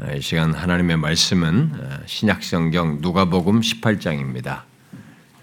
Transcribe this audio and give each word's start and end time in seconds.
아, 0.00 0.12
이 0.12 0.20
시간 0.22 0.54
하나님의 0.54 0.96
말씀은 0.96 1.72
아, 1.74 1.98
신약성경 2.06 2.98
누가복음 3.00 3.60
18장입니다. 3.60 4.62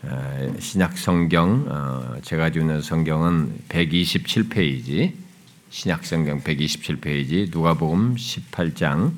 아, 0.04 0.54
신약성경 0.58 1.66
어, 1.68 2.16
제가 2.22 2.48
있는 2.48 2.82
성경은 2.82 3.64
127페이지 3.68 5.12
신약성경 5.72 6.44
127페이지 6.44 7.52
누가복음 7.52 8.16
18장 8.16 9.12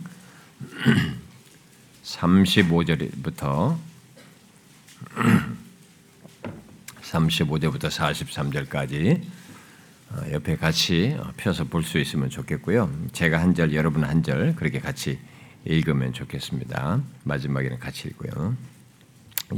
35절부터 2.03 3.77
35절부터 7.03 7.91
43절까지 7.91 9.21
어, 9.21 9.36
옆에 10.31 10.55
같이 10.55 11.15
펴서 11.37 11.63
볼 11.65 11.83
수 11.83 11.97
있으면 11.99 12.29
좋겠고요. 12.29 12.89
제가 13.11 13.41
한 13.41 13.53
절, 13.53 13.73
여러분 13.73 14.03
한 14.03 14.23
절 14.23 14.55
그렇게 14.55 14.79
같이 14.79 15.19
읽으면 15.65 16.13
좋겠습니다. 16.13 17.01
마지막에는 17.23 17.79
같이 17.79 18.07
읽고요. 18.09 18.55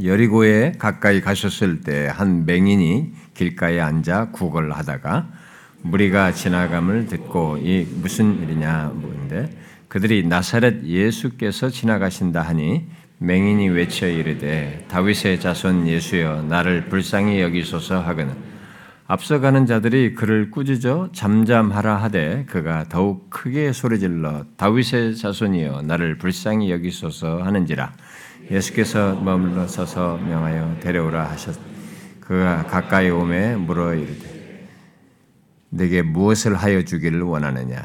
여리고에 0.03 0.73
가까이 0.77 1.21
가셨을 1.21 1.81
때 1.81 2.07
한 2.07 2.45
맹인이 2.45 3.13
길가에 3.33 3.79
앉아 3.79 4.29
구걸하다가 4.31 5.29
무리가 5.81 6.31
지나감을 6.33 7.07
듣고 7.07 7.57
이 7.57 7.87
무슨 8.01 8.41
일이냐 8.43 8.91
묻는데 8.95 9.49
그들이 9.87 10.27
나사렛 10.27 10.83
예수께서 10.83 11.69
지나가신다 11.69 12.41
하니 12.41 12.87
맹인이 13.19 13.69
외쳐 13.69 14.07
이르되 14.07 14.85
다윗의 14.89 15.39
자손 15.39 15.87
예수여 15.87 16.43
나를 16.43 16.89
불쌍히 16.89 17.39
여기소서 17.41 18.01
하거늘 18.01 18.35
앞서가는 19.11 19.65
자들이 19.65 20.13
그를 20.13 20.51
꾸짖어 20.51 21.09
잠잠하라 21.13 21.95
하되 21.95 22.45
그가 22.47 22.85
더욱 22.89 23.31
크게 23.31 23.73
소리질러 23.73 24.45
다윗의 24.55 25.17
자손이여 25.17 25.81
나를 25.81 26.19
불쌍히 26.19 26.69
여기소서 26.69 27.41
하는지라. 27.41 27.91
예수께서 28.51 29.15
머물러 29.15 29.67
서서 29.67 30.17
명하여 30.17 30.77
데려오라 30.81 31.27
하셨 31.27 31.59
그가 32.19 32.67
가까이 32.67 33.09
오매 33.09 33.55
물어 33.55 33.95
이르되 33.95 34.67
내게 35.71 36.03
무엇을 36.03 36.53
하여 36.53 36.83
주기를 36.83 37.23
원하느냐? 37.23 37.81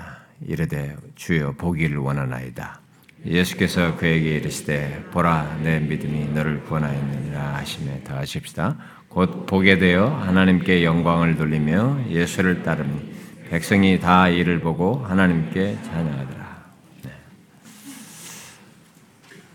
이르되 0.46 0.94
주여 1.14 1.52
보기를 1.52 1.96
원하나이다. 1.96 2.82
예수께서 3.24 3.96
그에게 3.96 4.36
이르시되 4.36 5.06
보라 5.10 5.60
내 5.62 5.80
믿음이 5.80 6.34
너를 6.34 6.62
구원하였느니라 6.64 7.54
하시며 7.54 7.92
더 8.04 8.14
하십시다 8.16 8.76
곧 9.14 9.46
보게 9.46 9.78
되어 9.78 10.08
하나님께 10.08 10.82
영광을 10.82 11.36
돌리며 11.36 12.06
예수를 12.10 12.64
따르니 12.64 13.14
백성이 13.48 14.00
다 14.00 14.28
이를 14.28 14.58
보고 14.58 14.96
하나님께 15.04 15.78
찬양하더라. 15.84 16.64
네. 17.04 17.10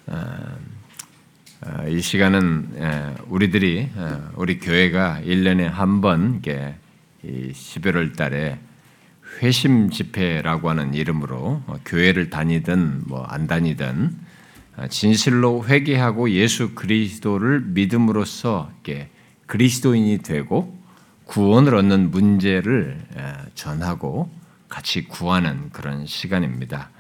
아, 0.07 0.55
아, 1.59 1.87
이 1.89 1.99
시간은 1.99 3.17
우리들이 3.27 3.89
아, 3.97 4.29
우리 4.35 4.59
교회가 4.59 5.23
1년에 5.25 5.63
한번 5.63 6.41
11월 7.21 8.15
달에 8.15 8.59
회심 9.41 9.89
집회라고 9.89 10.69
하는 10.69 10.93
이름으로 10.93 11.63
어, 11.67 11.79
교회를 11.83 12.29
다니든 12.29 13.03
뭐 13.07 13.25
안 13.27 13.45
다니든 13.45 14.15
진실로 14.89 15.65
회개하고 15.67 16.29
예수 16.29 16.73
그리스도를 16.75 17.59
믿음으로써 17.59 18.71
이렇게 18.85 19.09
그리스도인이 19.49 20.19
되고 20.19 20.77
구원을 21.25 21.73
얻는 21.73 22.11
문제를 22.11 23.01
전하고 23.55 24.29
같이 24.69 25.05
구하는 25.05 25.71
그런 25.71 26.05
시간입니다. 26.05 26.91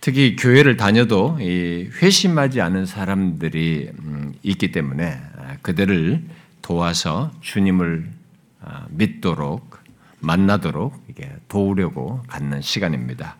특히 0.00 0.34
교회를 0.34 0.76
다녀도 0.76 1.38
회심하지 1.40 2.60
않은 2.60 2.84
사람들이 2.84 3.90
음, 4.00 4.34
있기 4.42 4.72
때문에 4.72 5.20
그들을 5.62 6.22
도와서 6.62 7.30
주님을 7.42 8.10
아, 8.60 8.86
믿도록 8.90 9.78
만나도록 10.18 11.06
도우려고 11.46 12.22
갖는 12.26 12.60
시간입니다. 12.60 13.36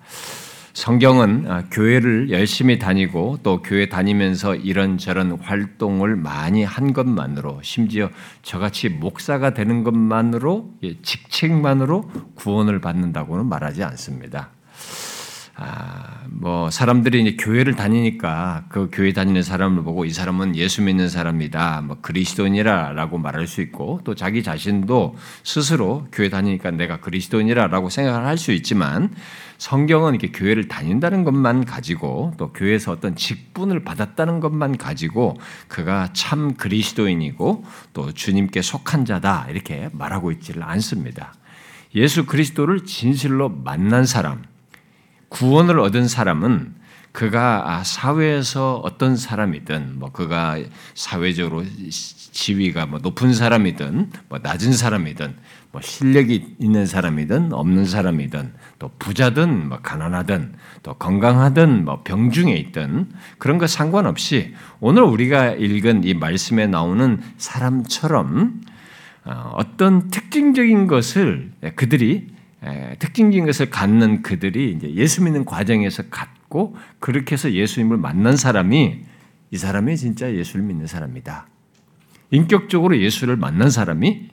성경은 0.78 1.50
아, 1.50 1.64
교회를 1.72 2.30
열심히 2.30 2.78
다니고 2.78 3.40
또 3.42 3.62
교회 3.62 3.88
다니면서 3.88 4.54
이런저런 4.54 5.32
활동을 5.32 6.14
많이 6.14 6.62
한 6.62 6.92
것만으로 6.92 7.58
심지어 7.62 8.10
저같이 8.42 8.88
목사가 8.88 9.54
되는 9.54 9.82
것만으로 9.82 10.70
예, 10.84 10.94
직책만으로 11.02 12.08
구원을 12.36 12.80
받는다고는 12.80 13.46
말하지 13.46 13.82
않습니다. 13.82 14.50
아, 15.60 16.22
뭐 16.28 16.70
사람들이 16.70 17.20
이제 17.20 17.36
교회를 17.36 17.74
다니니까 17.74 18.66
그 18.68 18.88
교회 18.92 19.12
다니는 19.12 19.42
사람을 19.42 19.82
보고 19.82 20.04
이 20.04 20.10
사람은 20.10 20.54
예수 20.54 20.82
믿는 20.82 21.08
사람이다, 21.08 21.82
뭐 21.84 21.96
그리스도인이라라고 22.00 23.18
말할 23.18 23.48
수 23.48 23.60
있고 23.60 24.00
또 24.04 24.14
자기 24.14 24.44
자신도 24.44 25.16
스스로 25.42 26.06
교회 26.12 26.28
다니니까 26.28 26.70
내가 26.70 27.00
그리스도인이라라고 27.00 27.90
생각을 27.90 28.24
할 28.24 28.38
수 28.38 28.52
있지만 28.52 29.10
성경은 29.58 30.14
이렇게 30.14 30.30
교회를 30.30 30.68
다닌다는 30.68 31.24
것만 31.24 31.64
가지고 31.64 32.32
또 32.38 32.52
교회에서 32.52 32.92
어떤 32.92 33.16
직분을 33.16 33.82
받았다는 33.82 34.38
것만 34.38 34.76
가지고 34.76 35.36
그가 35.66 36.10
참 36.12 36.54
그리스도인이고 36.54 37.64
또 37.92 38.12
주님께 38.12 38.62
속한 38.62 39.04
자다 39.04 39.48
이렇게 39.50 39.88
말하고 39.92 40.30
있지를 40.30 40.62
않습니다. 40.62 41.34
예수 41.96 42.26
그리스도를 42.26 42.84
진실로 42.84 43.48
만난 43.48 44.06
사람, 44.06 44.44
구원을 45.28 45.80
얻은 45.80 46.08
사람은 46.08 46.74
그가 47.12 47.82
사회에서 47.84 48.76
어떤 48.76 49.16
사람이든 49.16 49.98
뭐 49.98 50.12
그가 50.12 50.58
사회적으로 50.94 51.64
지위가 51.90 52.86
뭐 52.86 53.00
높은 53.00 53.32
사람이든 53.32 54.10
뭐 54.28 54.38
낮은 54.40 54.72
사람이든 54.72 55.34
뭐 55.72 55.80
실력이 55.80 56.56
있는 56.60 56.86
사람이든 56.86 57.52
없는 57.52 57.86
사람이든 57.86 58.52
또 58.78 58.90
부자든 58.98 59.68
뭐 59.68 59.78
가난하든 59.82 60.54
또 60.82 60.94
건강하든 60.94 61.84
뭐 61.84 62.02
병중에 62.04 62.54
있든 62.54 63.08
그런 63.38 63.58
것 63.58 63.68
상관없이 63.68 64.54
오늘 64.80 65.02
우리가 65.02 65.54
읽은 65.54 66.04
이 66.04 66.14
말씀에 66.14 66.66
나오는 66.66 67.20
사람처럼 67.36 68.60
어, 69.24 69.52
어떤 69.56 70.08
특징적인 70.08 70.86
것을 70.86 71.52
그들이 71.74 72.28
특징적인 72.98 73.46
것을 73.46 73.70
갖는 73.70 74.22
그들이 74.22 74.72
이제 74.72 74.92
예수 74.94 75.22
믿는 75.22 75.44
과정에서 75.44 76.04
갖고 76.10 76.76
그렇게 76.98 77.34
해서 77.34 77.52
예수님을 77.52 77.96
만난 77.96 78.36
사람이 78.36 79.04
이 79.50 79.56
사람이 79.56 79.96
진짜 79.96 80.32
예수를 80.32 80.64
믿는 80.64 80.86
사람이다. 80.86 81.46
인격적으로 82.30 82.98
예수를 82.98 83.36
만난 83.36 83.70
사람이 83.70 84.28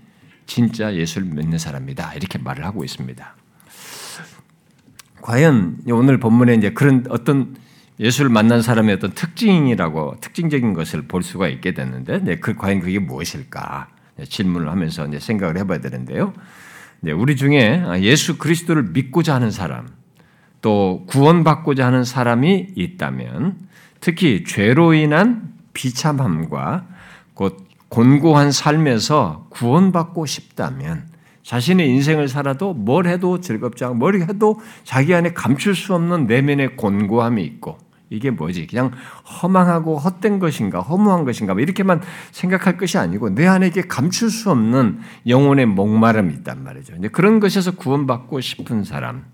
진짜 0.45 0.93
예수를 0.95 1.27
믿는 1.27 1.57
사람이다. 1.57 2.13
이렇게 2.15 2.37
말을 2.37 2.65
하고 2.65 2.83
있습니다. 2.83 3.35
과연 5.21 5.79
오늘 5.89 6.19
본문에 6.19 6.55
이제 6.55 6.71
그런 6.71 7.05
어떤 7.09 7.55
예수를 7.99 8.29
만난 8.29 8.61
사람의 8.61 8.95
어떤 8.95 9.13
특징이라고 9.13 10.17
특징적인 10.19 10.73
것을 10.73 11.03
볼 11.03 11.23
수가 11.23 11.47
있게 11.47 11.73
됐는데, 11.73 12.19
네, 12.19 12.35
그 12.35 12.55
과연 12.55 12.81
그게 12.81 12.99
무엇일까 12.99 13.87
네, 14.17 14.25
질문을 14.25 14.69
하면서 14.69 15.07
이제 15.07 15.19
생각을 15.19 15.57
해봐야 15.57 15.79
되는데요. 15.79 16.33
네, 17.01 17.11
우리 17.11 17.35
중에 17.35 17.83
예수 18.01 18.37
그리스도를 18.37 18.83
믿고자 18.93 19.35
하는 19.35 19.51
사람, 19.51 19.87
또 20.61 21.05
구원받고자 21.07 21.85
하는 21.85 22.03
사람이 22.03 22.73
있다면, 22.75 23.57
특히 23.99 24.43
죄로 24.43 24.93
인한 24.93 25.53
비참함과 25.73 26.87
곧 27.33 27.65
곤고한 27.89 28.51
삶에서 28.51 29.47
구원받고 29.49 30.25
싶다면 30.25 31.07
자신의 31.43 31.87
인생을 31.89 32.27
살아도 32.27 32.73
뭘 32.73 33.07
해도 33.07 33.39
즐겁지 33.39 33.85
않고 33.85 33.95
뭘 33.97 34.19
해도 34.21 34.59
자기 34.83 35.13
안에 35.13 35.33
감출 35.33 35.75
수 35.75 35.93
없는 35.93 36.25
내면의 36.25 36.75
곤고함이 36.75 37.43
있고 37.43 37.77
이게 38.09 38.29
뭐지? 38.29 38.67
그냥 38.67 38.91
허망하고 39.41 39.97
헛된 39.97 40.39
것인가, 40.39 40.79
허무한 40.79 41.25
것인가, 41.25 41.53
뭐 41.53 41.61
이렇게만 41.61 42.01
생각할 42.31 42.77
것이 42.77 42.97
아니고 42.97 43.29
내 43.29 43.47
안에 43.47 43.69
게 43.71 43.81
감출 43.81 44.29
수 44.29 44.51
없는 44.51 44.99
영혼의 45.27 45.65
목마름이 45.65 46.33
있단 46.35 46.63
말이죠. 46.63 46.95
이제 46.97 47.07
그런 47.07 47.39
것에서 47.39 47.71
구원받고 47.71 48.41
싶은 48.41 48.83
사람, 48.83 49.25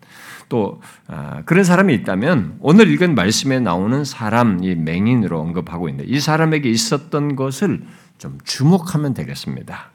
또 0.50 0.82
아, 1.08 1.44
그런 1.46 1.64
사람이 1.64 1.94
있다면 1.96 2.58
오늘 2.60 2.90
읽은 2.90 3.16
말씀에 3.16 3.60
나오는 3.60 4.04
사람, 4.04 4.64
이 4.64 4.76
맹인으로 4.76 5.40
언급하고 5.40 5.90
있는데 5.90 6.10
이 6.10 6.20
사람에게 6.20 6.70
있었던 6.70 7.36
것을 7.36 7.84
좀 8.18 8.38
주목하면 8.44 9.14
되겠습니다. 9.14 9.92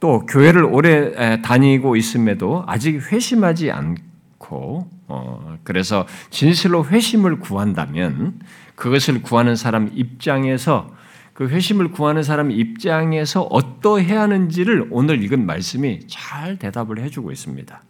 또 0.00 0.24
교회를 0.26 0.64
오래 0.64 1.40
다니고 1.42 1.96
있음에도 1.96 2.64
아직 2.66 3.10
회심하지 3.10 3.70
않고 3.72 4.07
어, 4.56 5.58
그래서 5.64 6.06
진실로 6.30 6.84
회심을 6.84 7.40
구한다면 7.40 8.40
그것을 8.74 9.22
구하는 9.22 9.56
사람 9.56 9.90
입장에서 9.94 10.90
그 11.34 11.48
회심을 11.48 11.92
구하는 11.92 12.22
사람 12.22 12.50
입장에서 12.50 13.42
어떠해야 13.42 14.22
하는지를 14.22 14.88
오늘 14.90 15.22
읽은 15.22 15.46
말씀이 15.46 16.00
잘 16.08 16.58
대답을 16.58 16.98
해주고 16.98 17.30
있습니다. 17.30 17.82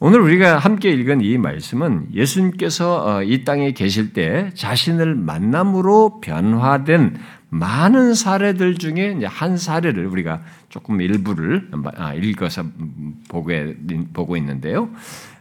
오늘 0.00 0.20
우리가 0.20 0.58
함께 0.58 0.90
읽은 0.90 1.22
이 1.22 1.36
말씀은 1.38 2.14
예수님께서 2.14 3.04
어, 3.04 3.22
이 3.24 3.42
땅에 3.42 3.72
계실 3.72 4.12
때 4.12 4.52
자신을 4.54 5.16
만남으로 5.16 6.20
변화된 6.20 7.18
많은 7.50 8.14
사례들 8.14 8.76
중에 8.76 9.20
한 9.24 9.56
사례를 9.56 10.06
우리가 10.06 10.42
조금 10.68 11.00
일부를 11.00 11.70
아, 11.96 12.14
읽어서 12.14 12.64
보고 13.28 14.36
있는데요. 14.36 14.90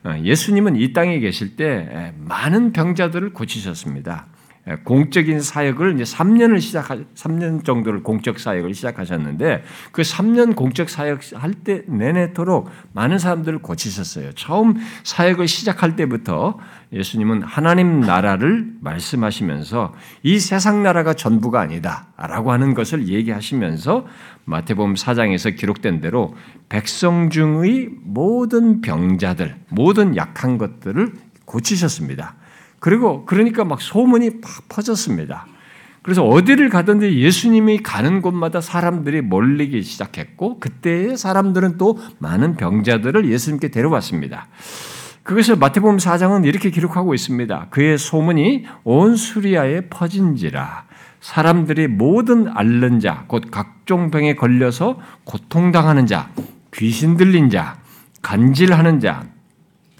어, 0.04 0.16
예수님은 0.24 0.78
이 0.78 0.94
땅에 0.94 1.20
계실 1.20 1.56
때 1.56 2.14
많은 2.20 2.72
병자들을 2.72 3.34
고치셨습니다. 3.34 4.28
예, 4.70 4.76
공적인 4.84 5.40
사역을 5.40 5.96
이제 5.96 6.04
3년을 6.04 6.60
시작하 6.60 6.98
3년 7.16 7.64
정도를 7.64 8.04
공적 8.04 8.40
사역을 8.40 8.74
시작하셨는데 8.74 9.64
그 9.92 10.02
3년 10.02 10.56
공적 10.56 10.90
사역 10.90 11.20
할 11.34 11.58
때 11.64 11.82
내내토록 11.88 12.70
많은 12.94 13.18
사람들을 13.18 13.60
고치셨어요. 13.60 14.34
처음 14.34 14.76
사역을 15.04 15.48
시작할 15.48 15.96
때부터 15.96 16.60
예수님은 16.94 17.42
하나님 17.42 18.02
나라를 18.02 18.68
말씀하시면서 18.82 19.94
이 20.24 20.40
세상 20.40 20.84
나라가 20.84 21.14
전부가 21.14 21.62
아니다라고 21.62 22.52
하는 22.52 22.74
것을 22.74 23.08
얘기하시면서 23.08 24.06
마태복음 24.46 24.94
4장에서 24.94 25.58
기록된 25.58 26.00
대로 26.00 26.36
백성 26.70 27.30
중의 27.30 27.90
모든 28.04 28.82
병자들, 28.82 29.56
모든 29.70 30.16
약한 30.16 30.58
것들을 30.58 31.14
고치셨습니다. 31.46 32.36
그리고 32.80 33.26
그러니까 33.26 33.64
막 33.64 33.82
소문이 33.82 34.42
팍 34.42 34.70
퍼졌습니다. 34.70 35.48
그래서 36.04 36.24
어디를 36.26 36.70
가든지 36.70 37.20
예수님이 37.20 37.84
가는 37.84 38.22
곳마다 38.22 38.62
사람들이 38.62 39.22
몰리기 39.22 39.82
시작했고 39.82 40.60
그때의 40.60 41.18
사람들은 41.18 41.78
또 41.78 42.00
많은 42.20 42.56
병자들을 42.56 43.30
예수님께 43.30 43.70
데려왔습니다. 43.70 44.48
그것을 45.24 45.58
마태복음 45.58 45.98
4장은 45.98 46.46
이렇게 46.46 46.70
기록하고 46.70 47.14
있습니다. 47.14 47.68
그의 47.72 47.98
소문이 47.98 48.66
온 48.86 49.18
수리아에 49.18 49.90
퍼진지라 49.90 50.86
사람들이 51.20 51.88
모든 51.88 52.48
앓는 52.48 53.02
자, 53.02 53.26
곧 53.28 53.52
각종 53.52 54.10
병에 54.10 54.36
걸려서 54.36 54.98
고통당하는 55.26 56.06
자, 56.06 56.30
귀신 56.74 57.18
들린 57.18 57.50
자, 57.50 57.78
간질하는 58.22 59.02
자, 59.02 59.26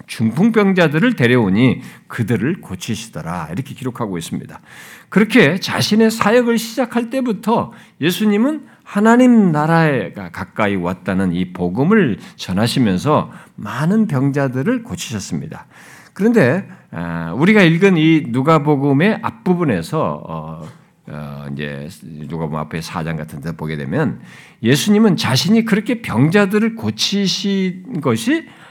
중풍병자들을 0.08 1.14
데려오니 1.14 1.82
그들을 2.08 2.60
고치시더라. 2.60 3.50
이렇게 3.52 3.74
기록하고 3.74 4.18
있습니다. 4.18 4.60
그렇게 5.08 5.60
자신의 5.60 6.10
사역을 6.10 6.58
시작할 6.58 7.10
때부터 7.10 7.72
예수님은 8.00 8.66
하나님 8.82 9.52
나라에 9.52 10.12
가까이 10.12 10.74
왔다는 10.74 11.32
이 11.34 11.52
복음을 11.52 12.18
전하시면서 12.36 13.30
많은 13.54 14.06
병자들을 14.06 14.82
고치셨습니다. 14.82 15.66
그런데 16.14 16.66
아, 16.90 17.32
우리가 17.36 17.62
읽은 17.62 17.96
이 17.98 18.24
누가복음의 18.28 19.20
앞부분에서 19.22 20.22
어, 20.26 20.62
어, 21.06 21.46
이제 21.52 21.88
누가복음 22.02 22.58
앞에 22.58 22.80
4장 22.80 23.16
같은 23.16 23.40
데 23.40 23.52
보게 23.52 23.76
되면 23.76 24.20
예수님은 24.62 25.16
자신이 25.16 25.64
그렇게 25.64 26.00
병자들을 26.00 26.74
고치신 26.74 28.00
것이 28.00 28.46
어, 28.46 28.67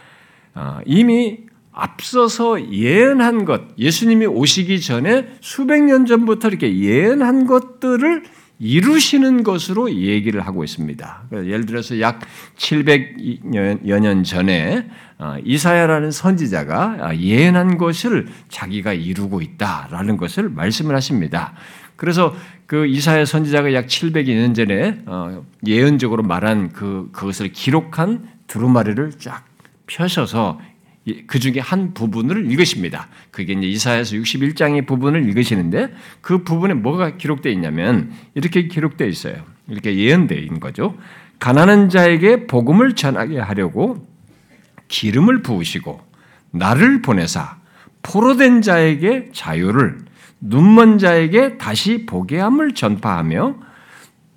이미 0.86 1.40
앞서서 1.72 2.72
예언한 2.72 3.46
것, 3.46 3.62
예수님이 3.78 4.26
오시기 4.26 4.82
전에 4.82 5.28
수백 5.42 5.84
년 5.84 6.06
전부터 6.06 6.48
이렇게 6.48 6.76
예언한 6.80 7.46
것들을 7.46 8.24
이루시는 8.60 9.44
것으로 9.44 9.94
얘기를 9.94 10.42
하고 10.42 10.64
있습니다. 10.64 11.24
예를 11.32 11.68
들어서 11.68 12.00
약 12.00 12.22
700여 12.58 14.00
년 14.00 14.24
전에 14.24 14.90
어, 15.20 15.36
이사야라는 15.44 16.12
선지자가 16.12 16.98
아, 17.00 17.16
예언한 17.16 17.78
것을 17.78 18.28
자기가 18.50 18.94
이루고 18.94 19.42
있다라는 19.42 20.18
것을 20.18 20.50
말씀을 20.50 20.96
하십니다. 20.96 21.54
그래서 21.96 22.36
그 22.66 22.88
이사야 22.88 23.26
선지자가 23.26 23.74
약 23.74 23.88
700여 23.88 24.34
년 24.36 24.54
전에 24.56 25.02
어, 25.06 25.44
예언적으로 25.66 26.24
말한 26.24 26.70
그 26.70 27.10
그것을 27.12 27.52
기록한 27.52 28.28
두루마리를 28.48 29.14
쫙 29.20 29.44
펴셔서 29.88 30.60
그 31.26 31.40
중에 31.40 31.60
한 31.60 31.94
부분을 31.94 32.52
읽으십니다. 32.52 33.08
그게 33.32 33.54
이제 33.54 33.66
이사야서 33.68 34.18
61장의 34.18 34.86
부분을 34.86 35.28
읽으시는데 35.30 35.94
그 36.22 36.44
부분에 36.44 36.74
뭐가 36.74 37.16
기록되어 37.18 37.52
있냐면 37.54 38.12
이렇게 38.36 38.68
기록되어 38.68 39.08
있어요. 39.08 39.36
이렇게 39.70 39.96
예언되어 39.96 40.38
있는 40.38 40.60
거죠. 40.60 40.98
가난한 41.40 41.90
자에게 41.90 42.48
복음을 42.48 42.96
전하게 42.96 43.40
하려고 43.40 44.06
기름을 44.88 45.44
부으시고 45.44 46.02
나를 46.52 47.02
보내사 47.02 47.58
포로된 48.02 48.62
자에게 48.62 49.30
자유를 49.34 50.00
눈먼 50.40 50.98
자에게 50.98 51.58
다시 51.58 52.06
보게 52.06 52.40
함을 52.40 52.74
전파하며 52.74 53.56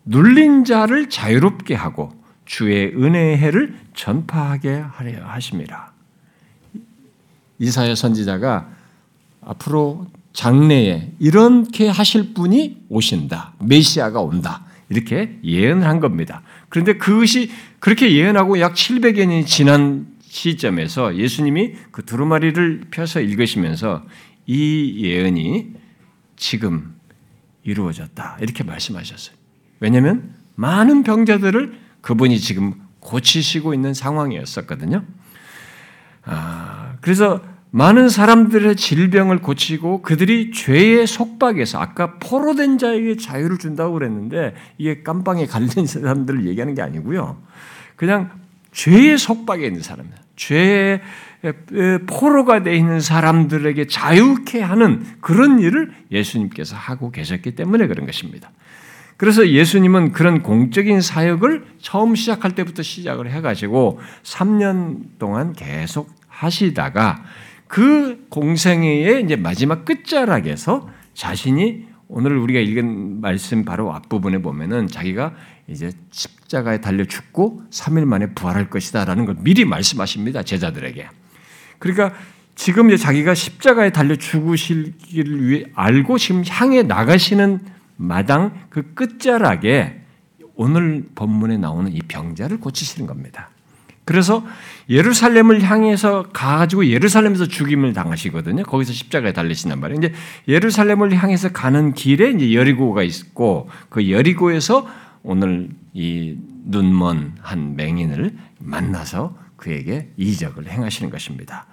눌린 0.05 0.64
자를 0.64 1.08
자유롭게 1.08 1.75
하고 1.75 2.11
주의 2.44 2.88
은혜의 2.88 3.38
해를 3.38 3.75
전파하게 4.00 4.70
하려 4.70 5.26
하십니다. 5.26 5.93
이사야 7.58 7.94
선지자가 7.94 8.70
앞으로 9.43 10.06
장래에 10.32 11.12
이렇게 11.19 11.88
하실 11.88 12.32
분이 12.32 12.87
오신다. 12.88 13.55
메시아가 13.58 14.20
온다. 14.23 14.64
이렇게 14.88 15.38
예언한 15.44 16.00
겁니다. 16.00 16.43
그런데 16.70 16.94
그것이 16.94 17.50
그렇게 17.79 18.12
예언하고 18.12 18.58
약 18.61 18.75
700여 18.75 19.26
년이 19.26 19.44
지난 19.44 20.06
시점에서 20.23 21.17
예수님이 21.17 21.75
그 21.91 22.05
두루마리를 22.05 22.87
펴서 22.91 23.20
읽으시면서 23.20 24.05
이 24.46 25.00
예언이 25.05 25.75
지금 26.37 26.94
이루어졌다. 27.64 28.38
이렇게 28.41 28.64
말씀하셨어요. 28.64 29.37
왜냐하면 29.81 30.35
많은 30.55 31.03
병자들을 31.03 31.79
그분이 32.00 32.38
지금 32.41 32.90
고치시고 33.00 33.75
있는 33.75 33.94
상황이었었거든요. 33.94 35.05
아, 36.25 36.94
그래서 37.00 37.41
많은 37.73 38.08
사람들의 38.08 38.76
질병을 38.76 39.38
고치고 39.38 40.02
그들이 40.02 40.50
죄의 40.50 41.06
속박에서 41.06 41.79
아까 41.79 42.14
포로된 42.19 42.79
자에게 42.79 43.17
자유를 43.17 43.58
준다고 43.58 43.94
그랬는데 43.94 44.55
이게 44.76 45.02
깜빵에 45.02 45.47
갈린 45.47 45.87
사람들을 45.87 46.47
얘기하는 46.47 46.75
게 46.75 46.82
아니고요. 46.82 47.41
그냥 47.97 48.31
죄의 48.73 49.19
속박에 49.19 49.67
있는 49.67 49.82
사람들, 49.82 50.17
죄의 50.37 51.00
포로가 52.06 52.62
되어 52.62 52.75
있는 52.75 53.00
사람들에게 53.00 53.87
자유케 53.87 54.61
하는 54.61 55.05
그런 55.20 55.61
일을 55.61 55.93
예수님께서 56.11 56.76
하고 56.76 57.11
계셨기 57.11 57.55
때문에 57.55 57.86
그런 57.86 58.06
것입니다. 58.06 58.51
그래서 59.20 59.46
예수님은 59.46 60.12
그런 60.12 60.43
공적인 60.43 61.03
사역을 61.03 61.67
처음 61.79 62.15
시작할 62.15 62.55
때부터 62.55 62.82
시작을 62.82 63.31
해가지고 63.31 64.00
3년 64.22 65.19
동안 65.19 65.53
계속 65.53 66.08
하시다가 66.27 67.22
그 67.67 68.24
공생애의 68.31 69.22
이제 69.22 69.36
마지막 69.36 69.84
끝자락에서 69.84 70.89
자신이 71.12 71.84
오늘 72.08 72.39
우리가 72.39 72.60
읽은 72.60 73.20
말씀 73.20 73.67
바로 73.67 73.93
앞부분에 73.93 74.39
보면은 74.39 74.86
자기가 74.86 75.34
이제 75.69 75.93
십자가에 76.10 76.81
달려 76.81 77.05
죽고 77.05 77.65
3일 77.70 78.06
만에 78.06 78.32
부활할 78.32 78.70
것이다라는 78.70 79.27
걸 79.27 79.36
미리 79.41 79.67
말씀하십니다. 79.67 80.44
제자들에게. 80.44 81.06
그러니까 81.79 82.15
지금 82.55 82.89
이제 82.89 82.96
자기가 82.96 83.34
십자가에 83.34 83.91
달려 83.91 84.17
죽으시기를 84.17 85.46
위해 85.46 85.65
알고 85.74 86.17
지금 86.17 86.43
향해 86.48 86.82
나가시는 86.82 87.80
마당 88.01 88.53
그 88.71 88.95
끝자락에 88.95 90.01
오늘 90.55 91.05
본문에 91.15 91.59
나오는 91.59 91.93
이 91.93 91.99
병자를 92.01 92.59
고치시는 92.59 93.07
겁니다. 93.07 93.51
그래서 94.07 94.45
예루살렘을 94.89 95.63
향해서 95.63 96.31
가지고 96.33 96.87
예루살렘에서 96.87 97.47
죽임을 97.47 97.93
당하시거든요. 97.93 98.65
거기서 98.65 98.93
십자가에 98.93 99.33
달리신단 99.33 99.79
말이에요. 99.79 99.99
이제 99.99 100.15
예루살렘을 100.49 101.15
향해서 101.15 101.53
가는 101.53 101.93
길에 101.93 102.31
이제 102.31 102.55
여리고가 102.55 103.03
있고 103.03 103.69
그 103.91 104.11
여리고에서 104.11 104.89
오늘 105.23 105.69
이 105.93 106.37
눈먼 106.65 107.35
한 107.41 107.77
맹인을 107.77 108.35
만나서 108.59 109.37
그에게 109.57 110.11
이적을 110.17 110.69
행하시는 110.71 111.11
것입니다. 111.11 111.67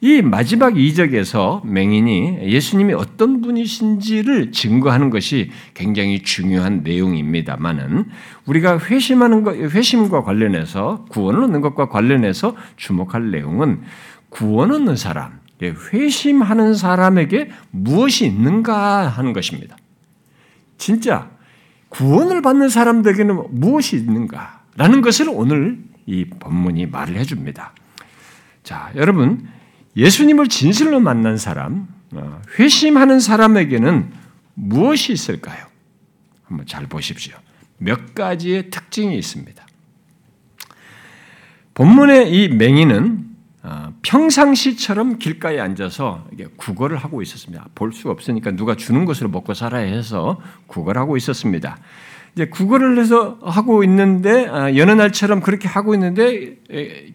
이 0.00 0.20
마지막 0.20 0.78
이적에서 0.78 1.62
맹인이 1.64 2.40
예수님이 2.42 2.92
어떤 2.92 3.40
분이신지를 3.40 4.52
증거하는 4.52 5.10
것이 5.10 5.50
굉장히 5.74 6.22
중요한 6.22 6.82
내용입니다만은 6.82 8.04
우리가 8.44 8.78
회심하는 8.78 9.42
것, 9.42 9.56
회심과 9.56 10.22
관련해서 10.22 11.06
구원을 11.08 11.44
얻는 11.44 11.60
것과 11.62 11.88
관련해서 11.88 12.54
주목할 12.76 13.30
내용은 13.30 13.82
구원 14.28 14.70
얻는 14.70 14.96
사람, 14.96 15.40
회심하는 15.62 16.74
사람에게 16.74 17.50
무엇이 17.70 18.26
있는가 18.26 19.08
하는 19.08 19.32
것입니다. 19.32 19.76
진짜 20.76 21.30
구원을 21.88 22.42
받는 22.42 22.68
사람들에게는 22.68 23.44
무엇이 23.50 23.96
있는가라는 23.96 25.00
것을 25.00 25.28
오늘 25.30 25.78
이 26.04 26.26
본문이 26.26 26.86
말을 26.86 27.16
해줍니다. 27.16 27.72
자, 28.62 28.90
여러분, 28.96 29.48
예수님을 29.96 30.48
진실로 30.48 31.00
만난 31.00 31.38
사람, 31.38 31.88
어, 32.12 32.42
회심하는 32.58 33.18
사람에게는 33.18 34.12
무엇이 34.54 35.12
있을까요? 35.12 35.66
한번 36.44 36.66
잘 36.66 36.86
보십시오. 36.86 37.34
몇 37.78 38.14
가지의 38.14 38.70
특징이 38.70 39.16
있습니다. 39.18 39.66
본문의 41.74 42.32
이 42.32 42.48
맹인은 42.48 43.26
어, 43.62 43.92
평상시처럼 44.02 45.18
길가에 45.18 45.58
앉아서 45.58 46.28
구걸을 46.56 46.96
하고 46.96 47.20
있었습니다. 47.22 47.66
볼 47.74 47.92
수가 47.92 48.12
없으니까 48.12 48.52
누가 48.52 48.76
주는 48.76 49.04
것으로 49.04 49.28
먹고 49.28 49.54
살아야 49.54 49.84
해서 49.86 50.40
구걸을 50.68 51.00
하고 51.00 51.16
있었습니다. 51.16 51.78
이제 52.36 52.44
구걸을 52.44 52.98
해서 52.98 53.38
하고 53.42 53.82
있는데 53.82 54.46
아, 54.46 54.76
여느 54.76 54.90
날처럼 54.90 55.40
그렇게 55.40 55.68
하고 55.68 55.94
있는데 55.94 56.58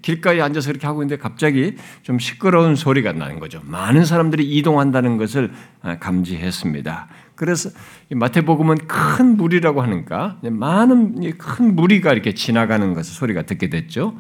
길가에 0.02 0.42
앉아서 0.42 0.70
그렇게 0.70 0.88
하고 0.88 1.04
있는데 1.04 1.22
갑자기 1.22 1.76
좀 2.02 2.18
시끄러운 2.18 2.76
소리가 2.76 3.14
나는 3.14 3.40
거죠. 3.40 3.62
많은 3.64 4.04
사람들이 4.04 4.44
이동한다는 4.58 5.18
것을 5.18 5.52
아, 5.84 6.00
감지했습니다. 6.00 7.08
그래서 7.36 7.70
마태복음은 8.10 8.88
큰 8.88 9.38
무리라고 9.38 9.84
하니까 9.84 10.40
많은 10.42 11.38
큰 11.38 11.76
무리가 11.76 12.14
이렇게 12.14 12.34
지나가는 12.34 12.94
것을 12.96 13.14
소리가 13.14 13.44
듣게 13.44 13.70
됐죠. 13.70 14.16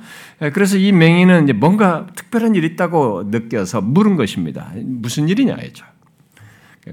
그래서 0.53 0.77
이 0.77 0.91
맹인은 0.91 1.59
뭔가 1.59 2.07
특별한 2.15 2.53
일이 2.53 2.67
있다고 2.67 3.23
느껴서 3.27 3.81
물은 3.81 4.17
것입니다. 4.17 4.71
무슨 4.83 5.29
일이냐 5.29 5.55
했죠. 5.55 5.85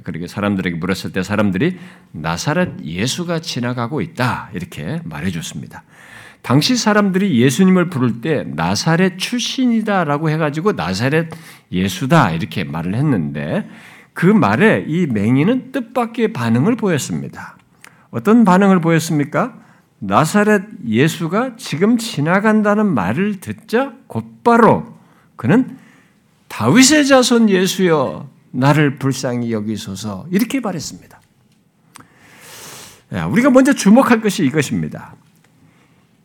그렇게 0.04 0.26
사람들에게 0.26 0.76
물었을 0.76 1.12
때 1.12 1.22
사람들이 1.22 1.78
나사렛 2.12 2.82
예수가 2.82 3.40
지나가고 3.40 4.00
있다 4.00 4.50
이렇게 4.54 5.00
말해줬습니다. 5.04 5.84
당시 6.42 6.76
사람들이 6.76 7.40
예수님을 7.40 7.90
부를 7.90 8.20
때 8.20 8.44
나사렛 8.46 9.18
출신이다라고 9.18 10.30
해가지고 10.30 10.72
나사렛 10.72 11.28
예수다 11.72 12.32
이렇게 12.32 12.64
말을 12.64 12.94
했는데 12.94 13.68
그 14.14 14.26
말에 14.26 14.84
이 14.88 15.06
맹인은 15.06 15.72
뜻밖의 15.72 16.32
반응을 16.32 16.76
보였습니다. 16.76 17.56
어떤 18.10 18.44
반응을 18.44 18.80
보였습니까? 18.80 19.54
나사렛 20.00 20.62
예수가 20.86 21.56
지금 21.56 21.98
지나간다는 21.98 22.86
말을 22.86 23.40
듣자 23.40 23.92
곧바로 24.06 24.96
그는 25.36 25.76
다윗의 26.48 27.06
자손 27.06 27.50
예수여 27.50 28.28
나를 28.50 28.98
불쌍히 28.98 29.52
여기소서 29.52 30.26
이렇게 30.30 30.60
말했습니다. 30.60 31.20
우리가 33.30 33.50
먼저 33.50 33.72
주목할 33.72 34.20
것이 34.20 34.44
이것입니다. 34.44 35.14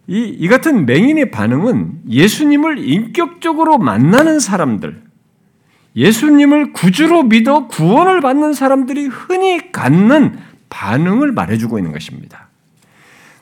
이, 0.08 0.20
이 0.20 0.48
같은 0.50 0.86
맹인의 0.86 1.32
반응은 1.32 2.02
예수님을 2.10 2.78
인격적으로 2.78 3.78
만나는 3.78 4.40
사람들, 4.40 5.02
예수님을 5.96 6.74
구주로 6.74 7.24
믿어 7.24 7.68
구원을 7.68 8.20
받는 8.20 8.54
사람들이 8.54 9.06
흔히 9.08 9.72
갖는 9.72 10.38
반응을 10.70 11.32
말해주고 11.32 11.78
있는 11.78 11.94
것입니다. 11.94 12.50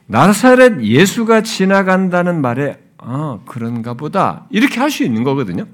나사렛 0.06 0.84
예수가 0.84 1.42
지나간다는 1.44 2.42
말에 2.42 2.78
아 2.98 3.40
그런가 3.46 3.94
보다 3.94 4.46
이렇게 4.50 4.80
할 4.80 4.92
수 4.92 5.04
있는 5.04 5.24
거거든요. 5.24 5.66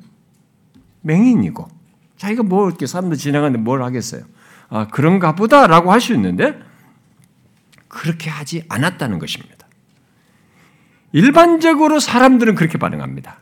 맹인이고 1.02 1.68
자기가 2.18 2.44
뭐 2.44 2.68
이렇게 2.68 2.86
사람들 2.86 3.18
지나가는데 3.18 3.60
뭘 3.62 3.84
하겠어요? 3.84 4.24
아, 4.70 4.88
그런가 4.88 5.36
보다라고 5.36 5.92
할 5.92 6.02
수 6.02 6.14
있는데 6.14 6.60
그렇게 7.88 8.30
하지 8.30 8.64
않았다는 8.70 9.18
것입니다. 9.20 9.56
일반적으로 11.14 12.00
사람들은 12.00 12.56
그렇게 12.56 12.78
반응합니다. 12.78 13.38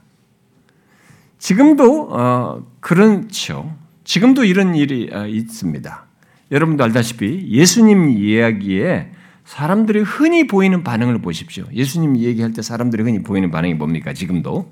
지금도 1.40 2.10
어, 2.12 2.66
그렇죠. 2.80 3.76
지금도 4.04 4.44
이런 4.46 4.76
일이 4.76 5.10
어, 5.12 5.26
있습니다. 5.28 6.06
여러분도 6.52 6.84
알다시피 6.84 7.48
예수님 7.50 8.10
이야기에 8.10 9.12
사람들이 9.46 10.00
흔히 10.02 10.48
보이는 10.48 10.84
반응을 10.84 11.20
보십시오. 11.22 11.66
예수님 11.74 12.18
얘기할 12.18 12.54
때 12.54 12.62
사람들이 12.62 13.04
흔히 13.04 13.24
보이는 13.24 13.52
반응이 13.52 13.74
뭡니까? 13.76 14.14
지금도 14.14 14.72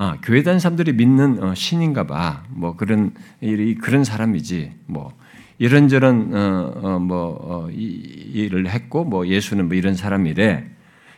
아, 0.00 0.16
교회 0.22 0.44
다니는 0.44 0.60
사람들이 0.60 0.92
믿는 0.92 1.42
어, 1.42 1.54
신인가 1.56 2.06
봐. 2.06 2.44
뭐 2.50 2.76
그런 2.76 3.10
일이 3.40 3.74
그런 3.74 4.04
사람이지. 4.04 4.72
뭐 4.86 5.12
이런저런 5.58 6.32
어, 6.32 6.72
어, 6.76 6.98
뭐 7.00 7.36
어, 7.40 7.68
이, 7.72 8.30
일을 8.32 8.68
했고 8.68 9.02
뭐 9.02 9.26
예수는 9.26 9.66
뭐 9.66 9.76
이런 9.76 9.96
사람이래. 9.96 10.64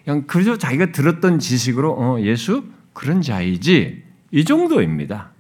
그냥 0.02 0.24
그저 0.26 0.56
자기가 0.56 0.92
들었던 0.92 1.38
지식으로 1.40 1.92
어, 1.92 2.20
예수 2.22 2.64
그런 2.94 3.20
자이지 3.20 4.02
이 4.30 4.44
정도입니다. 4.46 5.32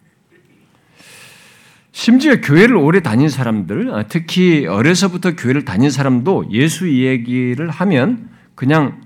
심지어 1.92 2.42
교회를 2.42 2.76
오래 2.76 3.00
다닌 3.00 3.30
사람들, 3.30 3.94
아, 3.94 4.02
특히 4.02 4.66
어려서부터 4.66 5.34
교회를 5.34 5.64
다닌 5.64 5.90
사람도 5.90 6.48
예수 6.50 6.92
얘기를 6.92 7.70
하면 7.70 8.28
그냥 8.54 9.00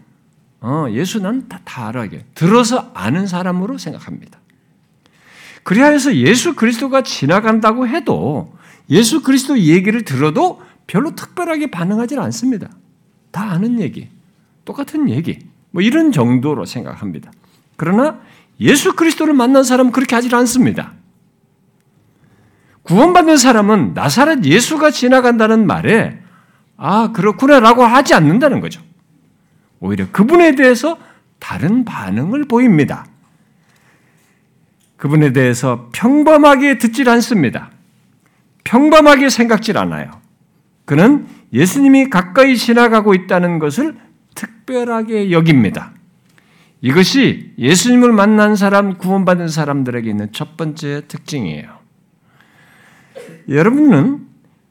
어, 0.66 0.86
예수 0.92 1.20
난 1.20 1.46
다 1.46 1.60
다 1.64 1.88
알아. 1.88 2.06
게 2.06 2.24
들어서 2.34 2.90
아는 2.94 3.26
사람으로 3.26 3.76
생각합니다. 3.76 4.38
그래야 5.62 5.88
해서 5.88 6.14
예수 6.16 6.54
그리스도가 6.54 7.02
지나간다고 7.02 7.86
해도 7.86 8.54
예수 8.88 9.22
그리스도 9.22 9.58
얘기를 9.58 10.04
들어도 10.04 10.62
별로 10.86 11.14
특별하게 11.14 11.70
반응하지 11.70 12.18
않습니다. 12.18 12.70
다 13.30 13.42
아는 13.50 13.78
얘기, 13.80 14.08
똑같은 14.64 15.08
얘기, 15.10 15.38
뭐 15.70 15.82
이런 15.82 16.12
정도로 16.12 16.64
생각합니다. 16.64 17.30
그러나 17.76 18.20
예수 18.60 18.94
그리스도를 18.94 19.34
만난 19.34 19.64
사람은 19.64 19.92
그렇게 19.92 20.14
하지 20.14 20.34
않습니다. 20.34 20.92
구원받는 22.84 23.36
사람은 23.36 23.92
나사렛 23.94 24.44
예수가 24.44 24.90
지나간다는 24.90 25.66
말에 25.66 26.20
아, 26.76 27.12
그렇구나 27.12 27.60
라고 27.60 27.82
하지 27.84 28.14
않는다는 28.14 28.60
거죠. 28.60 28.80
오히려 29.84 30.10
그분에 30.10 30.54
대해서 30.54 30.96
다른 31.38 31.84
반응을 31.84 32.44
보입니다. 32.44 33.04
그분에 34.96 35.34
대해서 35.34 35.90
평범하게 35.92 36.78
듣질 36.78 37.10
않습니다. 37.10 37.70
평범하게 38.64 39.28
생각질 39.28 39.76
않아요. 39.76 40.22
그는 40.86 41.26
예수님이 41.52 42.08
가까이 42.08 42.56
지나가고 42.56 43.12
있다는 43.12 43.58
것을 43.58 43.94
특별하게 44.34 45.30
여깁니다. 45.30 45.92
이것이 46.80 47.52
예수님을 47.58 48.10
만난 48.10 48.56
사람, 48.56 48.96
구원받은 48.96 49.48
사람들에게 49.48 50.08
있는 50.08 50.32
첫 50.32 50.56
번째 50.56 51.02
특징이에요. 51.08 51.68
여러분은 53.50 54.26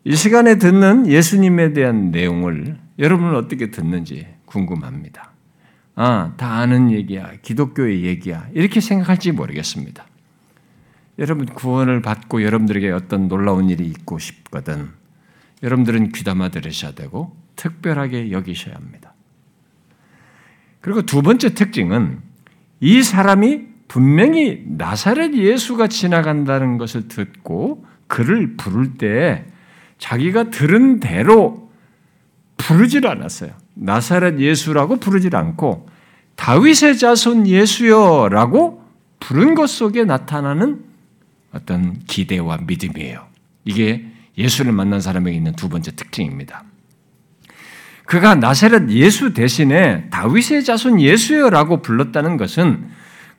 이 0.06 0.16
시간에 0.16 0.58
듣는 0.58 1.06
예수님에 1.06 1.74
대한 1.74 2.10
내용을 2.10 2.78
여러분은 2.98 3.36
어떻게 3.36 3.70
듣는지 3.70 4.33
궁금합니다. 4.54 5.32
아, 5.96 6.34
다 6.38 6.60
아는 6.60 6.92
얘기야. 6.92 7.34
기독교의 7.42 8.04
얘기야. 8.04 8.48
이렇게 8.54 8.80
생각할지 8.80 9.32
모르겠습니다. 9.32 10.06
여러분 11.20 11.46
구원을 11.46 12.02
받고 12.02 12.44
여러분들에게 12.44 12.92
어떤 12.92 13.28
놀라운 13.28 13.70
일이 13.70 13.86
있고 13.88 14.20
싶거든. 14.20 14.90
여러분들은 15.62 16.12
귀담아 16.12 16.50
들으셔야 16.50 16.94
되고 16.94 17.36
특별하게 17.56 18.32
여기셔야 18.32 18.76
합니다. 18.76 19.14
그리고 20.82 21.04
두 21.04 21.22
번째 21.22 21.54
특징은 21.54 22.20
이 22.80 23.04
사람이 23.04 23.68
분명히 23.88 24.64
나사렛 24.68 25.34
예수가 25.36 25.88
지나간다는 25.88 26.78
것을 26.78 27.08
듣고 27.08 27.86
그를 28.08 28.58
부를 28.58 28.96
때 28.98 29.46
자기가 30.00 30.50
들은 30.50 31.00
대로 31.00 31.72
부르질 32.58 33.08
않았어요. 33.08 33.63
나사렛 33.76 34.40
예수라고 34.40 34.98
부르질 34.98 35.36
않고 35.36 35.88
다윗의 36.36 36.98
자손 36.98 37.48
예수여라고 37.48 38.84
부른 39.20 39.56
것 39.56 39.70
속에 39.70 40.04
나타나는 40.04 40.84
어떤 41.54 42.00
기대와 42.06 42.60
믿음이에요. 42.68 43.26
이게 43.66 44.06
예수를 44.38 44.72
만난 44.72 45.00
사람에게 45.00 45.38
있는 45.38 45.54
두 45.54 45.70
번째 45.70 45.96
특징입니다. 45.96 46.64
그가 48.06 48.36
나사렛 48.36 48.90
예수 48.90 49.34
대신에 49.34 50.10
다윗의 50.10 50.64
자손 50.64 51.00
예수여라고 51.00 51.82
불렀다는 51.82 52.38
것은 52.38 52.90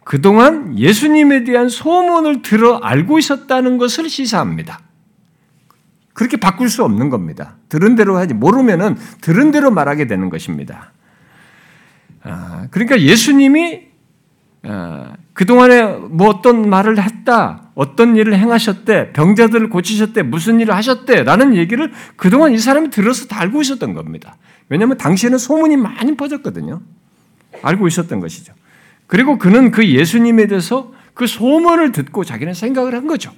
그동안 0.04 0.78
예수님에 0.78 1.44
대한 1.44 1.68
소문을 1.68 2.42
들어 2.42 2.76
알고 2.76 3.18
있었다는 3.18 3.78
것을 3.78 4.08
시사합니다. 4.08 4.80
그렇게 6.14 6.38
바꿀 6.38 6.70
수 6.70 6.84
없는 6.84 7.10
겁니다. 7.10 7.56
들은 7.68 7.96
대로 7.96 8.16
하지 8.16 8.32
모르면은 8.32 8.96
들은 9.20 9.50
대로 9.50 9.70
말하게 9.70 10.06
되는 10.06 10.30
것입니다. 10.30 10.92
아, 12.22 12.68
그러니까 12.70 13.00
예수님이 13.00 13.88
아, 14.62 15.12
그 15.34 15.44
동안에 15.44 15.82
뭐 15.82 16.28
어떤 16.28 16.70
말을 16.70 17.02
했다, 17.02 17.70
어떤 17.74 18.16
일을 18.16 18.38
행하셨대, 18.38 19.12
병자들을 19.12 19.68
고치셨대, 19.68 20.22
무슨 20.22 20.60
일을 20.60 20.74
하셨대 20.74 21.24
라는 21.24 21.54
얘기를 21.54 21.92
그 22.16 22.30
동안 22.30 22.52
이 22.52 22.58
사람이 22.58 22.90
들어서 22.90 23.26
다 23.26 23.40
알고 23.40 23.60
있었던 23.60 23.92
겁니다. 23.92 24.36
왜냐하면 24.68 24.96
당시에는 24.96 25.36
소문이 25.36 25.76
많이 25.76 26.16
퍼졌거든요. 26.16 26.80
알고 27.62 27.88
있었던 27.88 28.20
것이죠. 28.20 28.54
그리고 29.06 29.36
그는 29.36 29.70
그 29.70 29.86
예수님에 29.86 30.46
대해서 30.46 30.92
그 31.12 31.26
소문을 31.26 31.92
듣고 31.92 32.24
자기는 32.24 32.54
생각을 32.54 32.94
한 32.94 33.06
거죠. 33.06 33.32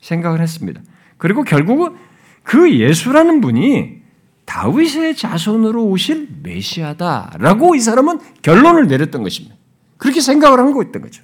생각을 0.00 0.40
했습니다. 0.40 0.80
그리고 1.22 1.44
결국은 1.44 1.94
그 2.42 2.80
예수라는 2.80 3.40
분이 3.40 4.02
다윗의 4.44 5.14
자손으로 5.14 5.84
오실 5.84 6.26
메시아다라고 6.42 7.76
이 7.76 7.80
사람은 7.80 8.18
결론을 8.42 8.88
내렸던 8.88 9.22
것입니다. 9.22 9.54
그렇게 9.98 10.20
생각을 10.20 10.58
한 10.58 10.72
거였던 10.72 11.00
거죠. 11.00 11.22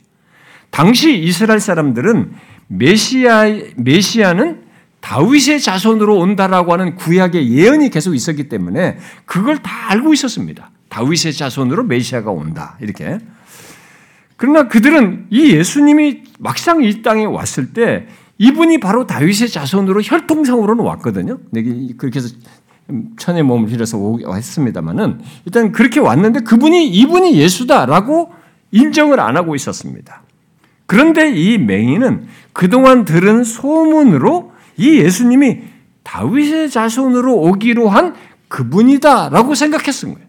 당시 0.71 1.19
이스라엘 1.19 1.59
사람들은 1.59 2.33
메시아 2.69 3.47
메시아는 3.75 4.63
다윗의 5.01 5.61
자손으로 5.61 6.17
온다라고 6.17 6.75
하는 6.75 6.95
구약의 6.95 7.51
예언이 7.51 7.91
계속 7.91 8.15
있었기 8.15 8.49
때문에 8.49 8.99
그걸 9.25 9.59
다 9.59 9.91
알고 9.91 10.15
있었습니다. 10.15 10.71
다윗의 10.91 11.33
자손으로 11.33 11.83
메시아가 11.83 12.31
온다. 12.31 12.79
이렇게. 12.81 13.19
그러나 14.37 14.69
그들은 14.69 15.27
이 15.31 15.57
예수님이 15.57 16.23
막상 16.39 16.85
이 16.85 17.03
땅에 17.03 17.25
왔을 17.25 17.73
때 17.73 18.07
이분이 18.39 18.79
바로 18.81 19.07
다윗의 19.07 19.49
자손으로 19.49 20.01
혈통상으로는 20.03 20.85
왔거든요. 20.85 21.39
그렇게 21.97 22.21
해서 22.21 22.35
천의 23.19 23.43
몸을 23.43 23.69
빌어서 23.69 23.99
했습니다만은 24.35 25.21
일단 25.45 25.73
그렇게 25.73 26.01
왔는데 26.01 26.41
그분이 26.41 26.89
이분이 26.89 27.35
예수다라고 27.35 28.33
인정을 28.71 29.21
안 29.21 29.37
하고 29.37 29.55
있었습니다. 29.55 30.23
그런데 30.87 31.31
이 31.31 31.59
맹인은 31.59 32.27
그동안 32.53 33.05
들은 33.05 33.45
소문으로 33.45 34.53
이 34.77 34.99
예수님이 34.99 35.63
다윗의 36.03 36.71
자손으로 36.71 37.37
오기로 37.37 37.89
한 37.91 38.15
그분이다라고 38.49 39.55
생각했은 39.55 40.15
거예요. 40.15 40.27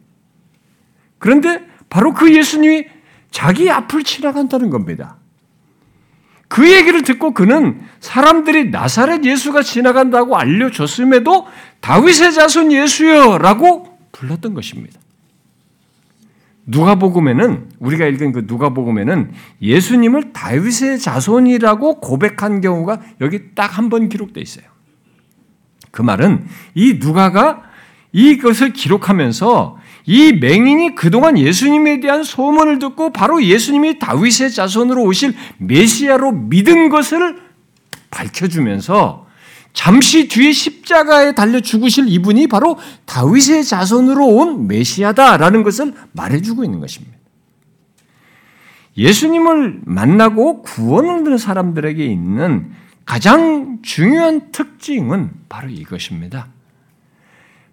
그런데 1.19 1.65
바로 1.89 2.13
그 2.13 2.35
예수님이 2.35 2.87
자기 3.31 3.69
앞을 3.69 4.03
지나간다는 4.03 4.69
겁니다. 4.69 5.18
그 6.49 6.69
얘기를 6.73 7.03
듣고 7.03 7.33
그는 7.33 7.79
사람들이 8.01 8.71
나사렛 8.71 9.23
예수가 9.23 9.61
지나간다고 9.61 10.35
알려줬음에도 10.35 11.47
다윗의 11.79 12.33
자손 12.33 12.71
예수여라고 12.73 13.97
불렀던 14.11 14.55
것입니다. 14.55 14.99
누가복음에는 16.65 17.69
우리가 17.79 18.05
읽은 18.07 18.31
그 18.31 18.43
누가복음에는 18.45 19.31
예수님을 19.61 20.33
다윗의 20.33 20.99
자손이라고 20.99 21.99
고백한 21.99 22.61
경우가 22.61 22.99
여기 23.21 23.55
딱 23.55 23.77
한 23.77 23.89
번 23.89 24.09
기록되어 24.09 24.41
있어요. 24.41 24.65
그 25.91 26.01
말은 26.01 26.45
이 26.75 26.99
누가가 26.99 27.63
이것을 28.11 28.73
기록하면서 28.73 29.77
이 30.05 30.33
맹인이 30.33 30.95
그동안 30.95 31.37
예수님에 31.37 31.99
대한 31.99 32.23
소문을 32.23 32.79
듣고 32.79 33.11
바로 33.11 33.43
예수님이 33.43 33.99
다윗의 33.99 34.51
자손으로 34.51 35.03
오실 35.03 35.35
메시아로 35.57 36.31
믿은 36.31 36.89
것을 36.89 37.39
밝혀주면서 38.09 39.27
잠시 39.73 40.27
뒤에 40.27 40.51
십자가에 40.51 41.33
달려 41.33 41.59
죽으실 41.59 42.05
이분이 42.07 42.47
바로 42.47 42.77
다윗의 43.05 43.63
자손으로 43.63 44.25
온 44.25 44.67
메시아다라는 44.67 45.63
것을 45.63 45.93
말해주고 46.13 46.63
있는 46.63 46.79
것입니다. 46.79 47.17
예수님을 48.97 49.81
만나고 49.85 50.63
구원을 50.63 51.19
얻는 51.19 51.37
사람들에게 51.37 52.03
있는 52.03 52.71
가장 53.05 53.79
중요한 53.81 54.51
특징은 54.51 55.31
바로 55.47 55.69
이것입니다. 55.69 56.47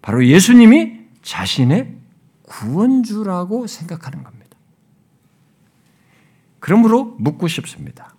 바로 0.02 0.24
예수님이 0.24 0.92
자신의 1.22 1.88
구원주라고 2.46 3.66
생각하는 3.66 4.24
겁니다. 4.24 4.56
그러므로 6.58 7.16
묻고 7.18 7.48
싶습니다. 7.48 8.14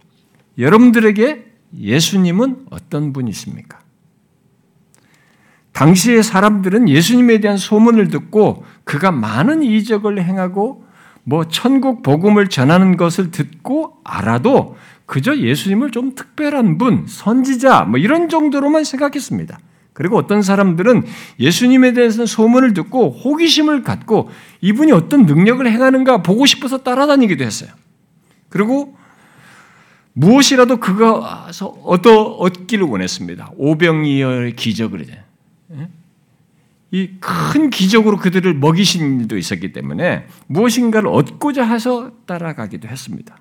여러분들에게 0.58 1.46
예수님은 1.76 2.68
어떤 2.70 3.14
분이십니까? 3.14 3.80
당시의 5.74 6.24
사람들은 6.24 6.90
예수님에 6.90 7.40
대한 7.40 7.58
소문을 7.58 8.08
듣고 8.08 8.66
그가 8.84 9.12
많은 9.12 9.62
이적을 9.62 10.24
행하고 10.24 10.86
뭐 11.24 11.48
천국 11.50 12.02
복음을 12.02 12.48
전하는 12.48 12.98
것을 12.98 13.32
듣고 13.32 14.00
알아도 14.04 14.78
그저 15.06 15.38
예수님을 15.38 15.92
좀 15.92 16.16
특별한 16.16 16.78
분, 16.78 17.06
선지자 17.06 17.82
뭐 17.84 18.00
이런 18.00 18.30
정도로만 18.30 18.86
생각했습니다. 18.86 19.60
그리고 19.98 20.16
어떤 20.16 20.44
사람들은 20.44 21.06
예수님에 21.40 21.94
대해서 21.94 22.28
소문을 22.28 22.76
듣고 22.76 23.10
호기심을 23.10 23.82
갖고 23.82 24.30
이분이 24.62 24.92
어떤 24.92 25.26
능력을 25.26 25.68
행하는가 25.68 26.22
보고 26.22 26.46
싶어서 26.46 26.84
따라다니기도 26.84 27.44
했어요. 27.44 27.72
그리고 28.50 28.96
무엇이라도 30.14 30.78
그가 30.78 31.48
얻어 31.84 32.22
얻기를 32.22 32.86
원했습니다. 32.86 33.54
오병이어의 33.58 34.56
기적을 34.56 35.02
이제 35.02 35.20
예? 35.74 35.90
이큰 36.92 37.72
기적으로 37.72 38.18
그들을 38.18 38.54
먹이신 38.54 39.22
일도 39.22 39.36
있었기 39.36 39.74
때문에 39.74 40.28
무엇인가를 40.46 41.10
얻고자 41.10 41.66
해서 41.66 42.12
따라가기도 42.28 42.88
했습니다. 42.88 43.36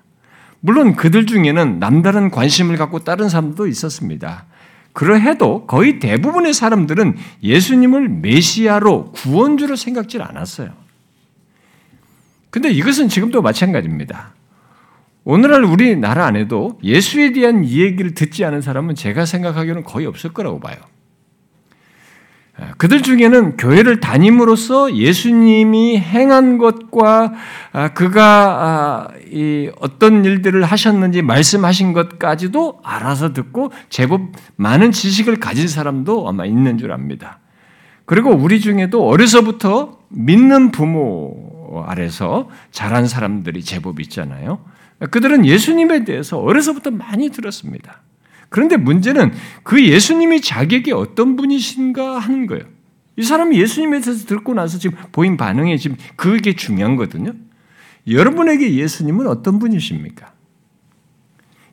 물론 0.61 0.95
그들 0.95 1.27
중에는 1.27 1.77
남다른 1.77 2.31
관심을 2.31 2.77
갖고 2.77 3.03
다른 3.03 3.29
사람도 3.29 3.67
있었습니다. 3.67 4.47
그러해도 4.97 5.67
거의 5.67 5.99
대부분의 5.99 6.55
사람들은 6.55 7.17
예수님을 7.43 8.09
메시아로 8.09 9.11
구원주로 9.11 9.75
생각지 9.75 10.19
않았어요. 10.19 10.71
근데 12.49 12.71
이것은 12.71 13.07
지금도 13.07 13.43
마찬가지입니다. 13.43 14.33
오늘날 15.23 15.65
우리나라 15.65 16.25
안에도 16.25 16.79
예수에 16.83 17.31
대한 17.31 17.63
이야기를 17.63 18.15
듣지 18.15 18.43
않은 18.43 18.63
사람은 18.63 18.95
제가 18.95 19.27
생각하기로는 19.27 19.83
거의 19.83 20.07
없을 20.07 20.33
거라고 20.33 20.59
봐요. 20.59 20.77
아, 22.59 22.73
그들 22.77 23.03
중에는 23.03 23.57
교회를 23.57 23.99
다님으로써 23.99 24.95
예수님이 24.95 25.99
행한 25.99 26.57
것과 26.57 27.33
아, 27.71 27.93
그가 27.93 28.57
아, 28.59 29.07
어떤 29.79 30.25
일들을 30.25 30.63
하셨는지 30.63 31.21
말씀하신 31.21 31.93
것까지도 31.93 32.79
알아서 32.83 33.33
듣고 33.33 33.71
제법 33.89 34.21
많은 34.55 34.91
지식을 34.91 35.39
가진 35.39 35.67
사람도 35.67 36.27
아마 36.27 36.45
있는 36.45 36.77
줄 36.77 36.91
압니다. 36.91 37.39
그리고 38.05 38.31
우리 38.31 38.59
중에도 38.59 39.07
어려서부터 39.07 39.99
믿는 40.09 40.71
부모 40.71 41.83
아래서 41.85 42.49
자란 42.71 43.07
사람들이 43.07 43.61
제법 43.61 43.99
있잖아요. 43.99 44.59
그들은 45.11 45.45
예수님에 45.45 46.05
대해서 46.05 46.39
어려서부터 46.39 46.89
많이 46.89 47.29
들었습니다. 47.29 48.01
그런데 48.49 48.77
문제는 48.77 49.33
그 49.63 49.83
예수님이 49.85 50.41
자기에게 50.41 50.93
어떤 50.93 51.35
분이신가 51.35 52.19
하는 52.19 52.47
거예요. 52.47 52.63
이 53.17 53.23
사람이 53.23 53.59
예수님에 53.59 53.99
대해서 53.99 54.25
듣고 54.25 54.53
나서 54.53 54.77
지금 54.77 54.97
보인 55.11 55.37
반응이 55.37 55.77
지금 55.79 55.97
그게 56.15 56.53
중요한 56.53 56.95
거거든요. 56.95 57.33
여러분에게 58.07 58.75
예수님은 58.75 59.27
어떤 59.27 59.59
분이십니까? 59.59 60.33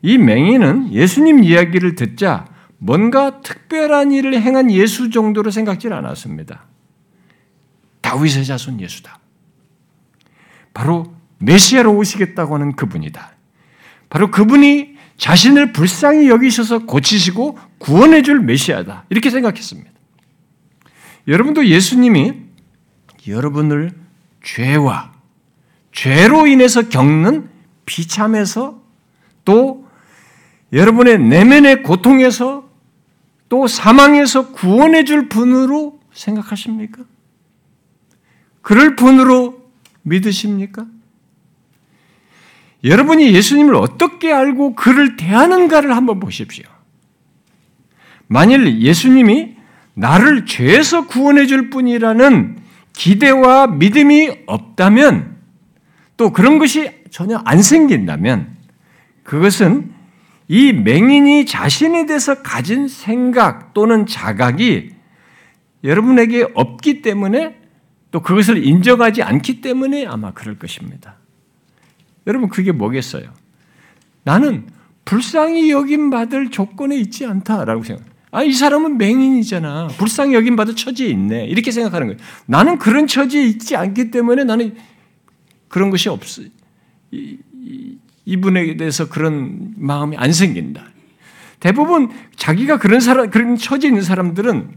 이 0.03 0.19
맹인은 0.19 0.93
예수님 0.93 1.45
이야기를 1.45 1.95
듣자 1.95 2.47
뭔가 2.79 3.41
특별한 3.41 4.13
일을 4.13 4.41
행한 4.41 4.71
예수 4.71 5.11
정도로 5.11 5.51
생각지 5.51 5.89
않았습니다. 5.89 6.67
다윗의 8.01 8.45
자손 8.45 8.81
예수다. 8.81 9.19
바로 10.75 11.15
메시아로 11.39 11.95
오시겠다고 11.95 12.55
하는 12.55 12.73
그분이다. 12.73 13.33
바로 14.11 14.31
그분이 14.31 14.94
자신을 15.17 15.73
불쌍히 15.73 16.29
여기셔서 16.29 16.81
고치시고 16.81 17.59
구원해 17.79 18.23
줄 18.23 18.41
메시아다. 18.41 19.05
이렇게 19.11 19.31
생각했습니다. 19.31 19.91
여러분도 21.29 21.67
예수님이 21.67 22.35
여러분을 23.27 23.93
죄와 24.43 25.13
죄로 25.93 26.47
인해서 26.47 26.89
겪는 26.89 27.49
비참에서 27.87 28.83
또 29.45 29.87
여러분의 30.73 31.19
내면의 31.19 31.83
고통에서 31.83 32.69
또 33.49 33.67
사망에서 33.67 34.51
구원해 34.53 35.05
줄 35.05 35.29
분으로 35.29 36.01
생각하십니까? 36.13 37.03
그럴 38.63 38.97
분으로 38.97 39.63
믿으십니까? 40.03 40.87
여러분이 42.85 43.33
예수님을 43.33 43.75
어떻게 43.75 44.33
알고 44.33 44.75
그를 44.75 45.17
대하는가를 45.17 45.97
한번 45.97 46.21
보십시오. 46.21 46.65
만일 48.27 48.81
예수님이 48.81 49.57
나를 49.95 50.45
죄에서 50.45 51.07
구원해 51.07 51.47
줄 51.47 51.71
뿐이라는 51.71 52.59
기대와 52.93 53.69
믿음이 53.69 54.31
없다면 54.47 55.37
또 56.17 56.33
그런 56.33 56.59
것이 56.59 56.91
전혀 57.11 57.41
안 57.45 57.63
생긴다면 57.63 58.55
그것은 59.23 59.93
이 60.49 60.73
맹인이 60.73 61.47
자신에 61.47 62.07
대해서 62.07 62.43
가진 62.43 62.87
생각 62.87 63.73
또는 63.73 64.05
자각이 64.07 64.91
여러분에게 65.83 66.49
없기 66.55 67.03
때문에 67.03 67.61
또 68.11 68.21
그것을 68.21 68.65
인정하지 68.65 69.23
않기 69.23 69.61
때문에 69.61 70.07
아마 70.07 70.33
그럴 70.33 70.59
것입니다. 70.59 71.17
여러분 72.27 72.49
그게 72.49 72.73
뭐겠어요? 72.73 73.25
나는 74.25 74.67
불쌍히 75.05 75.71
여김 75.71 76.11
받을 76.11 76.51
조건에 76.51 76.97
있지 76.97 77.27
않다라고 77.27 77.83
생각. 77.83 78.05
아, 78.31 78.43
이 78.43 78.53
사람은 78.53 78.99
맹인이잖아. 78.99 79.89
불쌍히 79.99 80.35
여김 80.35 80.57
받을 80.57 80.75
처지에 80.75 81.09
있네. 81.09 81.47
이렇게 81.47 81.71
생각하는 81.71 82.09
거예요. 82.09 82.19
나는 82.47 82.79
그런 82.79 83.07
처지에 83.07 83.45
있지 83.45 83.77
않기 83.77 84.11
때문에 84.11 84.45
나는 84.45 84.75
그런 85.69 85.91
것이 85.91 86.09
없어. 86.09 86.43
이, 87.13 87.39
이, 87.63 87.99
이분에 88.25 88.77
대해서 88.77 89.09
그런 89.09 89.75
마음이 89.77 90.17
안 90.17 90.33
생긴다. 90.33 90.85
대부분 91.61 92.11
자기가 92.37 92.79
그런 92.79 93.01
사람, 93.01 93.31
그런 93.31 93.57
처지에 93.57 93.89
있는 93.89 94.03
사람들은 94.03 94.69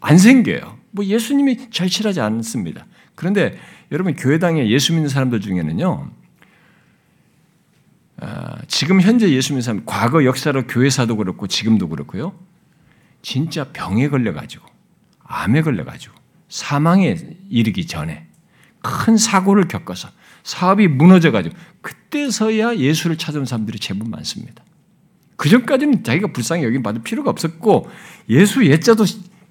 안 0.00 0.18
생겨요. 0.18 0.78
뭐 0.90 1.04
예수님이 1.04 1.70
절실하지 1.70 2.20
않습니다. 2.20 2.86
그런데 3.14 3.56
여러분 3.92 4.14
교회당에 4.14 4.68
예수 4.68 4.92
믿는 4.92 5.08
사람들 5.08 5.40
중에는요, 5.40 6.10
아, 6.10 6.21
지금 8.68 9.00
현재 9.00 9.28
예수 9.30 9.52
믿는 9.52 9.62
사람, 9.62 9.82
과거 9.84 10.24
역사로 10.24 10.66
교회사도 10.66 11.16
그렇고 11.16 11.46
지금도 11.46 11.88
그렇고요, 11.88 12.38
진짜 13.22 13.64
병에 13.72 14.08
걸려가지고, 14.08 14.66
암에 15.24 15.62
걸려가지고, 15.62 16.14
사망에 16.48 17.16
이르기 17.48 17.86
전에 17.86 18.26
큰 18.80 19.16
사고를 19.16 19.68
겪어서 19.68 20.08
사업이 20.42 20.88
무너져가지고, 20.88 21.56
그때서야 21.80 22.76
예수를 22.76 23.16
찾은 23.18 23.44
사람들이 23.44 23.78
제법 23.78 24.08
많습니다. 24.08 24.64
그 25.36 25.48
전까지는 25.48 26.04
자기가 26.04 26.32
불쌍히 26.32 26.64
여긴 26.64 26.82
받을 26.82 27.02
필요가 27.02 27.30
없었고, 27.30 27.90
예수 28.28 28.66
예자도 28.66 29.04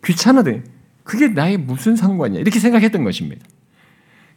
귀찮아대. 0.04 0.64
그게 1.04 1.28
나의 1.28 1.58
무슨 1.58 1.96
상관이야. 1.96 2.40
이렇게 2.40 2.60
생각했던 2.60 3.04
것입니다. 3.04 3.46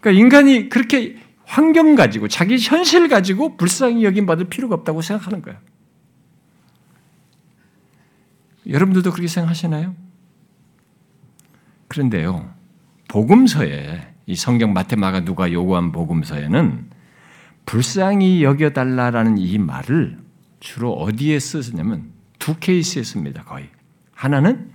그러니까 0.00 0.20
인간이 0.20 0.68
그렇게 0.68 1.16
환경 1.46 1.94
가지고 1.94 2.28
자기 2.28 2.56
현실 2.58 3.08
가지고 3.08 3.56
불쌍히 3.56 4.04
여김 4.04 4.26
받을 4.26 4.46
필요가 4.46 4.74
없다고 4.76 5.02
생각하는 5.02 5.42
거야. 5.42 5.60
여러분들도 8.66 9.10
그렇게 9.10 9.28
생각하시나요? 9.28 9.94
그런데요, 11.88 12.52
복음서에 13.08 14.14
이 14.26 14.34
성경 14.36 14.72
마테마가 14.72 15.24
누가 15.24 15.52
요구한 15.52 15.92
복음서에는 15.92 16.90
불쌍히 17.66 18.42
여겨달라라는 18.42 19.38
이 19.38 19.58
말을 19.58 20.18
주로 20.60 20.92
어디에 20.94 21.38
쓰냐면 21.38 22.10
두 22.38 22.58
케이스에 22.58 23.02
씁니다, 23.02 23.42
거의. 23.44 23.68
하나는 24.12 24.70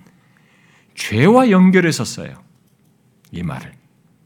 죄와 0.95 1.49
연결해서 1.49 2.03
써요. 2.03 2.33
이 3.31 3.43
말을. 3.43 3.73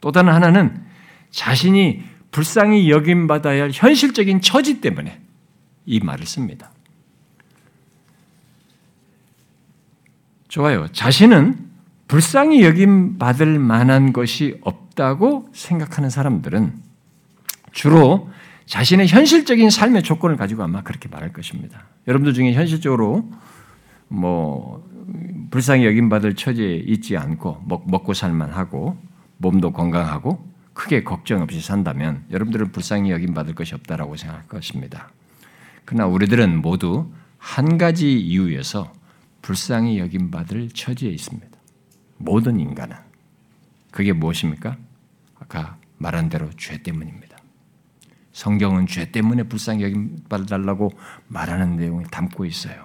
또 0.01 0.12
다른 0.12 0.34
하나는 0.34 0.84
자신이 1.32 2.03
불쌍히 2.34 2.89
여김받아야 2.89 3.63
할 3.63 3.72
현실적인 3.72 4.41
처지 4.41 4.82
때문에 4.82 5.22
이 5.86 6.00
말을 6.02 6.26
씁니다. 6.26 6.72
좋아요. 10.50 10.88
자신은 10.91 11.58
불쌍히 12.08 12.63
여김받을 12.63 13.60
만한 13.60 14.13
것이 14.13 14.60
없다고 14.62 15.50
생각하는 15.54 16.10
사람들은 16.10 16.74
주로 17.72 18.30
자신의 18.65 19.08
현실적인 19.08 19.69
삶의 19.69 20.04
조건을 20.04 20.36
가지고 20.36 20.63
아마 20.63 20.82
그렇게 20.82 21.10
말할 21.10 21.34
것입니다. 21.34 21.86
여러분들 22.08 22.34
중에 22.34 22.54
현실적으로 22.54 23.32
뭐 24.08 24.84
불쌍히 25.52 25.86
여김받을 25.86 26.36
처지에 26.36 26.78
있지 26.88 27.15
않고 27.15 27.63
먹고 27.65 28.13
살만하고 28.13 28.98
몸도 29.38 29.72
건강하고 29.72 30.53
크게 30.73 31.03
걱정 31.03 31.41
없이 31.41 31.62
산다면 31.62 32.25
여러분들은 32.31 32.71
불쌍히 32.71 33.12
여김 33.12 33.33
받을 33.33 33.53
것이 33.53 33.75
없다라고 33.75 34.15
생각할 34.15 34.47
것입니다. 34.47 35.09
그러나 35.86 36.07
우리들은 36.07 36.62
모두 36.62 37.12
한 37.38 37.77
가지 37.77 38.19
이유에서 38.19 38.91
불쌍히 39.41 39.99
여김 39.99 40.31
받을 40.31 40.69
처지에 40.69 41.09
있습니다. 41.12 41.49
모든 42.17 42.59
인간은. 42.59 42.95
그게 43.91 44.13
무엇입니까? 44.13 44.77
아까 45.39 45.77
말한 45.97 46.29
대로 46.29 46.49
죄 46.57 46.81
때문입니다. 46.81 47.38
성경은 48.31 48.88
죄 48.88 49.12
때문에 49.12 49.43
불쌍히 49.43 49.83
여김 49.83 50.23
받달라고 50.27 50.91
말하는 51.27 51.75
내용을 51.75 52.05
담고 52.05 52.45
있어요. 52.45 52.83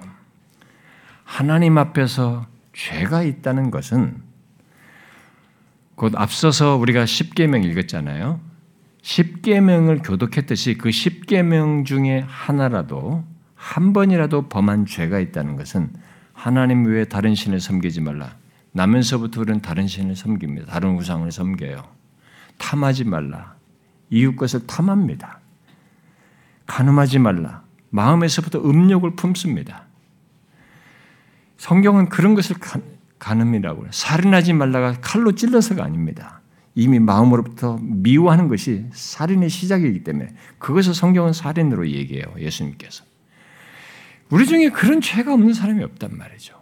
하나님 1.25 1.79
앞에서 1.79 2.47
죄가 2.75 3.23
있다는 3.23 3.71
것은 3.71 4.28
곧 5.99 6.13
앞서서 6.15 6.77
우리가 6.77 7.07
10계명 7.07 7.65
읽었잖아요. 7.65 8.41
10계명을 9.03 10.07
교독했듯이 10.07 10.79
그 10.79 10.91
10계명 10.91 11.85
중에 11.85 12.25
하나라도 12.25 13.25
한 13.57 13.93
번이라도 13.93 14.49
범한 14.49 14.87
죄가 14.87 15.19
있다는 15.19 15.57
것은 15.57 15.91
하나님 16.33 16.85
외에 16.87 17.05
다른 17.05 17.35
신을 17.35 17.59
섬기지 17.59 18.01
말라. 18.01 18.37
나면서부터 18.71 19.41
우리는 19.41 19.61
다른 19.61 19.89
신을 19.89 20.15
섬깁니다. 20.15 20.67
다른 20.71 20.95
우상을 20.95 21.29
섬겨요. 21.33 21.83
탐하지 22.59 23.03
말라. 23.03 23.57
이웃 24.09 24.37
것을 24.37 24.69
탐합니다. 24.69 25.41
간음하지 26.69 27.19
말라. 27.19 27.65
마음에서부터 27.91 28.61
음욕을 28.61 29.17
품습니다. 29.17 29.83
성경은 31.57 32.09
그런 32.09 32.37
것을 32.37 32.55
간음이라고 33.19 33.83
해요. 33.83 33.91
살인하지 33.93 34.53
말라가 34.53 34.95
칼로 35.01 35.33
찔러서가 35.33 35.85
아닙니다. 35.85 36.41
이미 36.75 37.01
마음으로부터 37.01 37.79
미워하는 37.83 38.47
것이 38.49 38.87
살인의 38.93 39.49
시작이기 39.51 40.05
때문에 40.05 40.29
그것을 40.59 40.95
성경은 40.95 41.33
살인으로 41.33 41.89
얘기해요. 41.89 42.27
예수님께서. 42.39 43.05
우리 44.31 44.47
중에 44.47 44.69
그런 44.71 45.01
죄가 45.01 45.33
없는 45.35 45.55
사람이 45.55 45.83
없단 45.83 46.17
말이죠. 46.17 46.55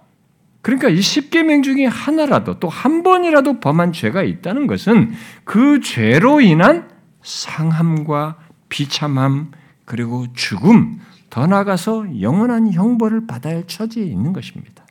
그러니까 0.62 0.88
이 0.88 1.00
십계명 1.00 1.62
중에 1.62 1.84
하나라도 1.86 2.58
또 2.58 2.68
한 2.68 3.02
번이라도 3.02 3.60
범한 3.60 3.92
죄가 3.92 4.22
있다는 4.22 4.66
것은 4.66 5.12
그 5.44 5.80
죄로 5.80 6.40
인한 6.40 6.88
상함과 7.22 8.38
비참함 8.68 9.50
그리고 9.84 10.26
죽음 10.32 11.00
더 11.28 11.46
나아가서 11.46 12.20
영원한 12.22 12.72
형벌을 12.72 13.26
받아야 13.26 13.56
할 13.56 13.66
처지에 13.66 14.04
있는 14.04 14.32
것입니다. 14.32 14.85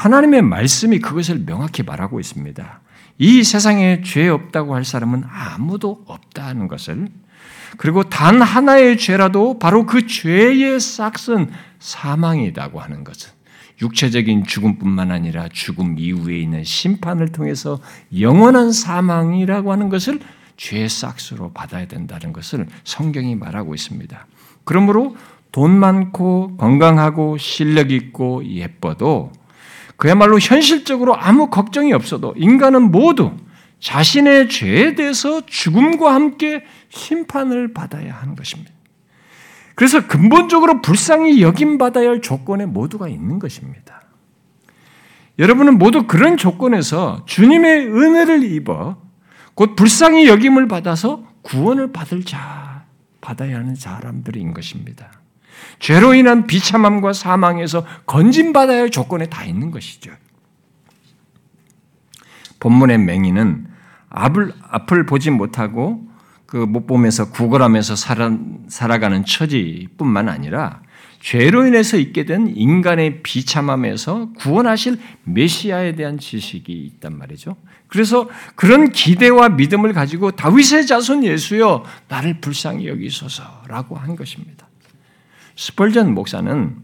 하나님의 0.00 0.40
말씀이 0.40 0.98
그것을 0.98 1.44
명확히 1.44 1.82
말하고 1.82 2.20
있습니다. 2.20 2.80
이 3.18 3.44
세상에 3.44 4.00
죄 4.02 4.28
없다고 4.28 4.74
할 4.74 4.82
사람은 4.82 5.24
아무도 5.28 6.02
없다는 6.06 6.68
것을 6.68 7.08
그리고 7.76 8.04
단 8.04 8.40
하나의 8.40 8.96
죄라도 8.96 9.58
바로 9.58 9.84
그 9.84 10.06
죄의 10.06 10.80
싹은 10.80 11.50
사망이라고 11.78 12.80
하는 12.80 13.04
것은 13.04 13.30
육체적인 13.82 14.44
죽음뿐만 14.46 15.10
아니라 15.10 15.48
죽음 15.52 15.98
이후에 15.98 16.38
있는 16.38 16.64
심판을 16.64 17.28
통해서 17.28 17.78
영원한 18.18 18.72
사망이라고 18.72 19.70
하는 19.70 19.90
것을 19.90 20.18
죄의 20.56 20.88
싹스로 20.88 21.52
받아야 21.52 21.86
된다는 21.86 22.32
것을 22.32 22.66
성경이 22.84 23.36
말하고 23.36 23.74
있습니다. 23.74 24.26
그러므로 24.64 25.14
돈 25.52 25.78
많고 25.78 26.56
건강하고 26.56 27.36
실력 27.36 27.90
있고 27.90 28.42
예뻐도 28.46 29.32
그야말로 30.00 30.38
현실적으로 30.38 31.14
아무 31.14 31.50
걱정이 31.50 31.92
없어도 31.92 32.32
인간은 32.34 32.90
모두 32.90 33.32
자신의 33.80 34.48
죄에 34.48 34.94
대해서 34.94 35.44
죽음과 35.44 36.14
함께 36.14 36.64
심판을 36.88 37.74
받아야 37.74 38.14
하는 38.14 38.34
것입니다. 38.34 38.72
그래서 39.74 40.06
근본적으로 40.06 40.80
불쌍히 40.80 41.42
여김받아야 41.42 42.08
할 42.08 42.22
조건에 42.22 42.64
모두가 42.64 43.08
있는 43.08 43.38
것입니다. 43.38 44.00
여러분은 45.38 45.78
모두 45.78 46.06
그런 46.06 46.38
조건에서 46.38 47.22
주님의 47.26 47.86
은혜를 47.88 48.42
입어 48.54 48.96
곧 49.52 49.76
불쌍히 49.76 50.26
여김을 50.28 50.66
받아서 50.66 51.26
구원을 51.42 51.92
받을 51.92 52.24
자, 52.24 52.86
받아야 53.20 53.56
하는 53.58 53.74
사람들인 53.74 54.54
것입니다. 54.54 55.12
죄로 55.78 56.14
인한 56.14 56.46
비참함과 56.46 57.12
사망에서 57.12 57.84
건진받아야 58.06 58.80
할 58.80 58.90
조건에 58.90 59.26
다 59.26 59.44
있는 59.44 59.70
것이죠. 59.70 60.12
본문의 62.60 62.98
맹인은 62.98 63.66
앞을, 64.10 64.52
앞을 64.70 65.06
보지 65.06 65.30
못하고 65.30 66.10
그 66.46 66.66
못 66.66 66.86
보면서 66.86 67.30
구걸하면서 67.30 67.94
살아, 67.94 68.36
살아가는 68.68 69.24
처지뿐만 69.24 70.28
아니라 70.28 70.82
죄로 71.20 71.66
인해서 71.66 71.96
있게 71.96 72.24
된 72.24 72.48
인간의 72.48 73.22
비참함에서 73.22 74.32
구원하실 74.38 74.98
메시아에 75.24 75.94
대한 75.94 76.18
지식이 76.18 76.72
있단 76.72 77.16
말이죠. 77.16 77.56
그래서 77.86 78.28
그런 78.56 78.90
기대와 78.90 79.50
믿음을 79.50 79.92
가지고 79.92 80.30
다윗의 80.32 80.86
자손 80.86 81.24
예수여 81.24 81.84
나를 82.08 82.40
불쌍히 82.40 82.88
여기소서라고 82.88 83.96
한 83.96 84.16
것입니다. 84.16 84.69
스펄전 85.60 86.14
목사는 86.14 86.74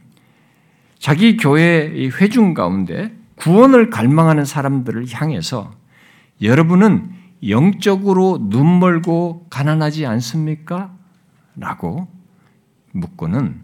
자기 0.99 1.39
교회 1.39 2.11
회중 2.11 2.53
가운데 2.53 3.17
구원을 3.37 3.89
갈망하는 3.89 4.45
사람들을 4.45 5.07
향해서 5.11 5.73
여러분은 6.43 7.11
영적으로 7.49 8.39
눈멀고 8.39 9.47
가난하지 9.49 10.05
않습니까? 10.05 10.95
라고 11.57 12.07
묶고는 12.93 13.63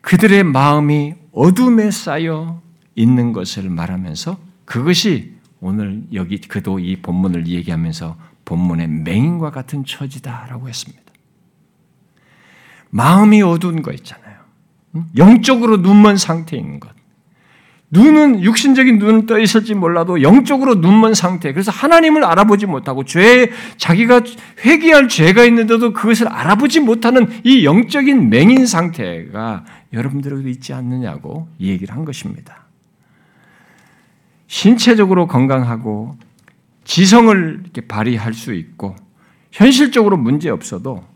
그들의 0.00 0.42
마음이 0.42 1.14
어둠에 1.30 1.92
쌓여 1.92 2.60
있는 2.96 3.32
것을 3.32 3.70
말하면서 3.70 4.36
그것이 4.64 5.36
오늘 5.60 6.02
여기 6.12 6.40
그도 6.40 6.80
이 6.80 6.96
본문을 6.96 7.46
얘기하면서 7.46 8.16
본문의 8.44 8.88
맹인과 8.88 9.52
같은 9.52 9.84
처지다라고 9.84 10.68
했습니다. 10.68 11.03
마음이 12.94 13.42
어두운 13.42 13.82
거 13.82 13.90
있잖아요. 13.90 14.36
영적으로 15.16 15.78
눈먼 15.78 16.16
있는 16.52 16.78
것. 16.78 16.94
눈은 17.90 18.40
육신적인 18.40 19.00
눈은 19.00 19.26
떠 19.26 19.40
있을지 19.40 19.74
몰라도 19.74 20.22
영적으로 20.22 20.76
눈먼 20.76 21.14
상태. 21.14 21.52
그래서 21.52 21.72
하나님을 21.72 22.24
알아보지 22.24 22.66
못하고 22.66 23.04
죄 23.04 23.50
자기가 23.78 24.22
회개할 24.64 25.08
죄가 25.08 25.44
있는데도 25.46 25.92
그것을 25.92 26.28
알아보지 26.28 26.80
못하는 26.80 27.28
이 27.42 27.64
영적인 27.64 28.30
맹인 28.30 28.64
상태가 28.64 29.64
여러분들에게도 29.92 30.48
있지 30.48 30.72
않느냐고 30.72 31.48
이 31.58 31.70
얘기를 31.70 31.92
한 31.92 32.04
것입니다. 32.04 32.66
신체적으로 34.46 35.26
건강하고 35.26 36.16
지성을 36.84 37.60
이렇게 37.64 37.80
발휘할 37.88 38.34
수 38.34 38.54
있고 38.54 38.94
현실적으로 39.50 40.16
문제 40.16 40.48
없어도 40.48 41.13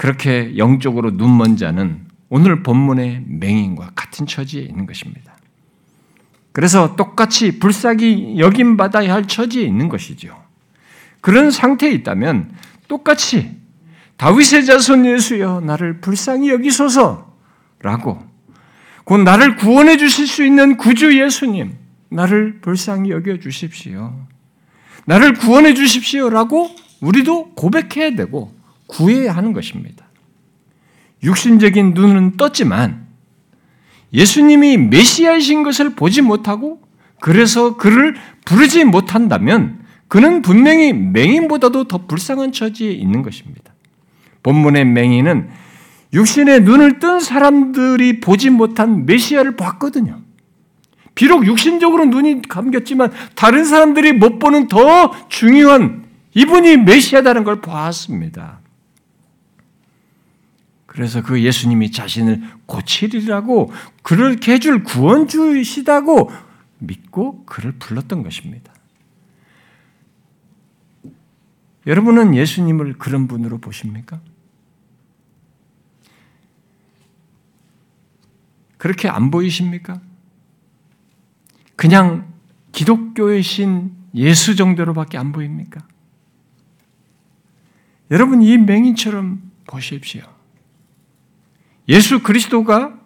그렇게 0.00 0.56
영적으로 0.56 1.10
눈먼 1.10 1.58
자는 1.58 2.06
오늘 2.30 2.62
본문의 2.62 3.22
맹인과 3.26 3.90
같은 3.94 4.24
처지에 4.24 4.62
있는 4.62 4.86
것입니다. 4.86 5.36
그래서 6.52 6.96
똑같이 6.96 7.58
불쌍히 7.58 8.38
여김 8.38 8.78
받아야 8.78 9.12
할 9.12 9.28
처지에 9.28 9.62
있는 9.62 9.90
것이죠. 9.90 10.42
그런 11.20 11.50
상태에 11.50 11.90
있다면 11.90 12.50
똑같이 12.88 13.54
다윗의 14.16 14.64
자손 14.64 15.04
예수여 15.04 15.60
나를 15.66 16.00
불쌍히 16.00 16.48
여기소서라고 16.48 18.26
곧 19.04 19.18
나를 19.18 19.56
구원해 19.56 19.98
주실 19.98 20.26
수 20.26 20.46
있는 20.46 20.78
구주 20.78 21.20
예수님 21.20 21.76
나를 22.08 22.60
불쌍히 22.62 23.10
여겨 23.10 23.40
주십시오. 23.40 24.14
나를 25.04 25.34
구원해 25.34 25.74
주십시오라고 25.74 26.70
우리도 27.02 27.52
고백해야 27.52 28.16
되고 28.16 28.58
구해야 28.90 29.32
하는 29.32 29.52
것입니다. 29.52 30.06
육신적인 31.22 31.94
눈은 31.94 32.36
떴지만 32.36 33.06
예수님이 34.12 34.76
메시아이신 34.76 35.62
것을 35.62 35.90
보지 35.94 36.22
못하고 36.22 36.80
그래서 37.20 37.76
그를 37.76 38.16
부르지 38.44 38.84
못한다면 38.84 39.80
그는 40.08 40.42
분명히 40.42 40.92
맹인보다도 40.92 41.84
더 41.84 42.06
불쌍한 42.06 42.52
처지에 42.52 42.90
있는 42.90 43.22
것입니다. 43.22 43.72
본문의 44.42 44.84
맹인은 44.86 45.50
육신의 46.12 46.62
눈을 46.62 46.98
뜬 46.98 47.20
사람들이 47.20 48.20
보지 48.20 48.50
못한 48.50 49.06
메시아를 49.06 49.56
봤거든요. 49.56 50.20
비록 51.14 51.46
육신적으로 51.46 52.06
눈이 52.06 52.42
감겼지만 52.48 53.12
다른 53.34 53.64
사람들이 53.64 54.12
못 54.12 54.38
보는 54.38 54.68
더 54.68 55.12
중요한 55.28 56.04
이분이 56.34 56.78
메시아다는 56.78 57.44
걸 57.44 57.60
봤습니다. 57.60 58.59
그래서 60.90 61.22
그 61.22 61.40
예수님이 61.40 61.92
자신을 61.92 62.42
고치리라고 62.66 63.72
그렇게 64.02 64.54
해줄 64.54 64.82
구원주이시다고 64.82 66.32
믿고 66.78 67.44
그를 67.44 67.70
불렀던 67.78 68.24
것입니다. 68.24 68.72
여러분은 71.86 72.34
예수님을 72.34 72.94
그런 72.98 73.28
분으로 73.28 73.58
보십니까? 73.58 74.20
그렇게 78.76 79.08
안 79.08 79.30
보이십니까? 79.30 80.00
그냥 81.76 82.32
기독교의 82.72 83.44
신 83.44 83.92
예수 84.16 84.56
정도로밖에 84.56 85.18
안 85.18 85.30
보입니까? 85.30 85.86
여러분 88.10 88.42
이 88.42 88.58
맹인처럼 88.58 89.52
보십시오. 89.68 90.39
예수 91.90 92.22
그리스도가 92.22 92.98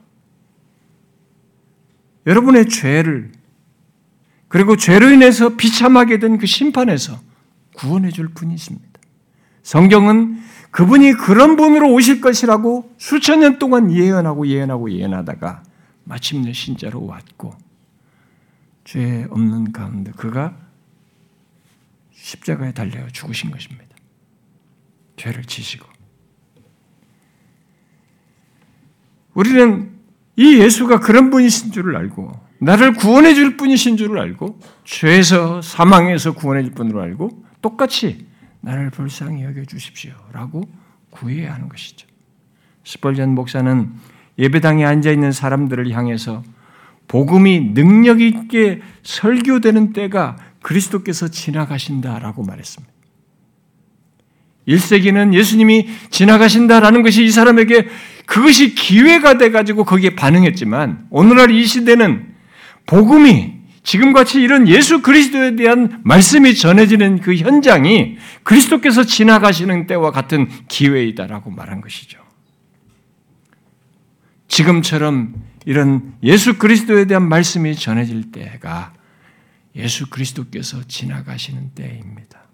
여러분의 2.27 2.69
죄를 2.69 3.33
그리고 4.49 4.77
죄로 4.77 5.11
인해서 5.11 5.57
비참하게 5.57 6.19
된 6.19 6.39
그 6.39 6.47
심판에서 6.47 7.19
구원해 7.75 8.11
줄 8.11 8.29
분이십니다. 8.29 9.01
성경은 9.63 10.41
그분이 10.71 11.15
그런 11.15 11.57
분으로 11.57 11.93
오실 11.93 12.21
것이라고 12.21 12.95
수천 12.99 13.41
년 13.41 13.59
동안 13.59 13.91
예언하고 13.91 14.47
예언하고 14.47 14.91
예언하다가 14.93 15.63
마침내 16.05 16.53
신자로 16.53 17.05
왔고 17.07 17.57
죄 18.85 19.27
없는 19.31 19.73
가운데 19.73 20.13
그가 20.13 20.57
십자가에 22.13 22.73
달려 22.73 23.09
죽으신 23.09 23.51
것입니다. 23.51 23.97
죄를 25.17 25.45
지시고 25.45 25.94
우리는 29.35 29.91
이 30.37 30.59
예수가 30.59 31.01
그런 31.01 31.31
분이신 31.31 31.73
줄을 31.73 31.97
알고 31.97 32.33
나를 32.59 32.95
구원해 32.95 33.35
줄 33.35 33.57
분이신 33.57 33.97
줄을 33.97 34.19
알고 34.19 34.59
죄에서 34.85 35.61
사망에서 35.61 36.33
구원해 36.33 36.63
줄 36.63 36.73
분으로 36.73 37.01
알고 37.01 37.45
똑같이 37.61 38.27
나를 38.61 38.91
불쌍히 38.91 39.45
여겨 39.45 39.65
주십시오라고 39.65 40.63
구해야 41.11 41.55
하는 41.55 41.69
것이죠. 41.69 42.07
스펄전 42.85 43.35
목사는 43.35 43.91
예배당에 44.39 44.85
앉아 44.85 45.11
있는 45.11 45.33
사람들을 45.33 45.91
향해서 45.91 46.43
복음이 47.07 47.75
능력 47.75 48.21
있게 48.21 48.81
설교되는 49.03 49.93
때가 49.93 50.37
그리스도께서 50.63 51.29
지나가신다라고 51.29 52.43
말했습니다. 52.43 52.93
1세기는 54.67 55.35
예수님이 55.35 55.89
지나가신다라는 56.11 57.03
것이 57.03 57.25
이 57.25 57.31
사람에게 57.31 57.87
그것이 58.27 58.75
기회가 58.75 59.39
돼가지고 59.39 59.85
거기에 59.85 60.11
반응했지만 60.11 61.07
오늘날 61.11 61.51
이 61.51 61.65
시대는 61.65 62.35
복음이 62.87 63.55
지금같이 63.83 64.41
이런 64.41 64.67
예수 64.67 65.03
그리스도에 65.03 65.57
대한 65.57 66.01
말씀이 66.05 66.55
전해지는 66.55 67.21
그 67.21 67.37
현장이 67.37 68.17
그리스도께서 68.43 69.05
지나가시는 69.05 69.87
때와 69.87 70.11
같은 70.11 70.49
기회이다라고 70.69 71.51
말한 71.51 71.83
것이죠. 71.83 72.19
지금처럼 74.49 75.35
이런 75.67 76.15
예수 76.23 76.59
그리스도에 76.59 77.07
대한 77.07 77.29
말씀이 77.29 77.75
전해질 77.75 78.33
때가 78.33 78.95
예수 79.77 80.09
그리스도께서 80.09 80.85
지나가시는 80.87 81.73
때입니다. 81.75 82.45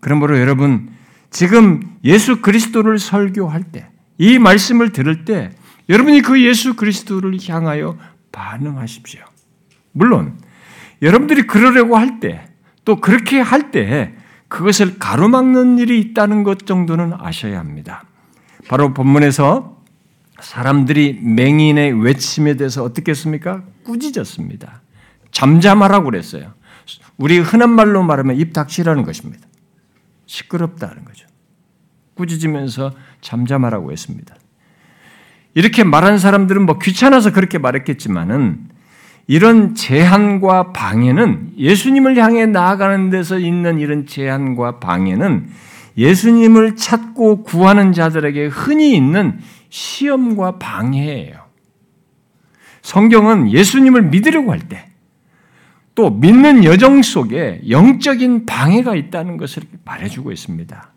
그러므로 0.00 0.38
여러분, 0.38 0.90
지금 1.30 1.80
예수 2.04 2.40
그리스도를 2.40 2.98
설교할 2.98 3.64
때, 3.64 3.88
이 4.18 4.38
말씀을 4.38 4.90
들을 4.92 5.24
때, 5.24 5.50
여러분이 5.88 6.22
그 6.22 6.42
예수 6.42 6.74
그리스도를 6.74 7.38
향하여 7.48 7.98
반응하십시오. 8.32 9.22
물론, 9.92 10.38
여러분들이 11.02 11.46
그러려고 11.46 11.96
할 11.96 12.20
때, 12.20 12.48
또 12.84 12.96
그렇게 12.96 13.40
할 13.40 13.70
때, 13.70 14.14
그것을 14.48 14.98
가로막는 14.98 15.78
일이 15.78 16.00
있다는 16.00 16.44
것 16.44 16.66
정도는 16.66 17.12
아셔야 17.18 17.58
합니다. 17.58 18.04
바로 18.68 18.94
본문에서 18.94 19.82
사람들이 20.40 21.18
맹인의 21.22 22.02
외침에 22.02 22.54
대해서 22.54 22.82
어떻게 22.82 23.10
했습니까? 23.10 23.62
꾸짖었습니다. 23.84 24.82
잠잠하라고 25.30 26.06
그랬어요. 26.06 26.54
우리 27.16 27.38
흔한 27.38 27.70
말로 27.70 28.02
말하면 28.02 28.36
입 28.36 28.52
닥치라는 28.52 29.02
것입니다. 29.04 29.46
시끄럽다는 30.26 31.04
거죠. 31.04 31.25
꾸짖으면서 32.16 32.92
잠잠하라고 33.20 33.92
했습니다. 33.92 34.34
이렇게 35.54 35.84
말한 35.84 36.18
사람들은 36.18 36.66
뭐 36.66 36.78
귀찮아서 36.78 37.32
그렇게 37.32 37.58
말했겠지만은 37.58 38.68
이런 39.28 39.74
제한과 39.74 40.72
방해는 40.72 41.52
예수님을 41.56 42.16
향해 42.16 42.46
나아가는 42.46 43.10
데서 43.10 43.38
있는 43.38 43.78
이런 43.78 44.06
제한과 44.06 44.78
방해는 44.78 45.48
예수님을 45.96 46.76
찾고 46.76 47.42
구하는 47.42 47.92
자들에게 47.92 48.46
흔히 48.46 48.94
있는 48.94 49.38
시험과 49.70 50.58
방해예요. 50.58 51.46
성경은 52.82 53.50
예수님을 53.50 54.02
믿으려고 54.02 54.52
할 54.52 54.60
때, 54.60 54.86
또 55.94 56.10
믿는 56.10 56.62
여정 56.64 57.02
속에 57.02 57.62
영적인 57.68 58.46
방해가 58.46 58.94
있다는 58.94 59.38
것을 59.38 59.62
말해주고 59.84 60.30
있습니다. 60.30 60.92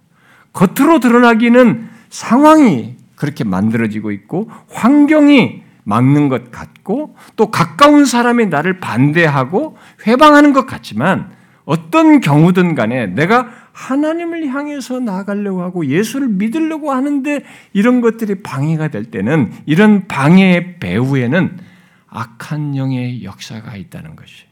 겉으로 0.54 1.00
드러나기는 1.00 1.90
상황이 2.10 2.96
그렇게 3.16 3.44
만들어지고 3.44 4.12
있고 4.12 4.50
환경이 4.70 5.64
막는 5.84 6.30
것 6.30 6.52
같고 6.52 7.16
또 7.36 7.52
가까운 7.52 8.06
사람이 8.06 8.48
나를 8.48 8.80
반대하고 8.80 9.78
회방하는 10.06 10.54
것 10.54 10.66
같지만 10.66 11.32
어떤 11.66 12.20
경우든 12.20 12.76
간에 12.76 13.08
내가 13.08 13.50
하나님을 13.74 14.48
향해서 14.48 15.00
나아가려고 15.00 15.62
하고 15.62 15.86
예수를 15.86 16.28
믿으려고 16.28 16.92
하는데 16.92 17.44
이런 17.74 18.02
것들이 18.02 18.42
방해가 18.42 18.90
될 18.90 19.06
때는 19.06 19.54
이런 19.66 20.08
방해의 20.08 20.80
배후에는 20.80 21.60
악한 22.08 22.76
영의 22.76 23.24
역사가 23.24 23.76
있다는 23.76 24.16
것이 24.16 24.46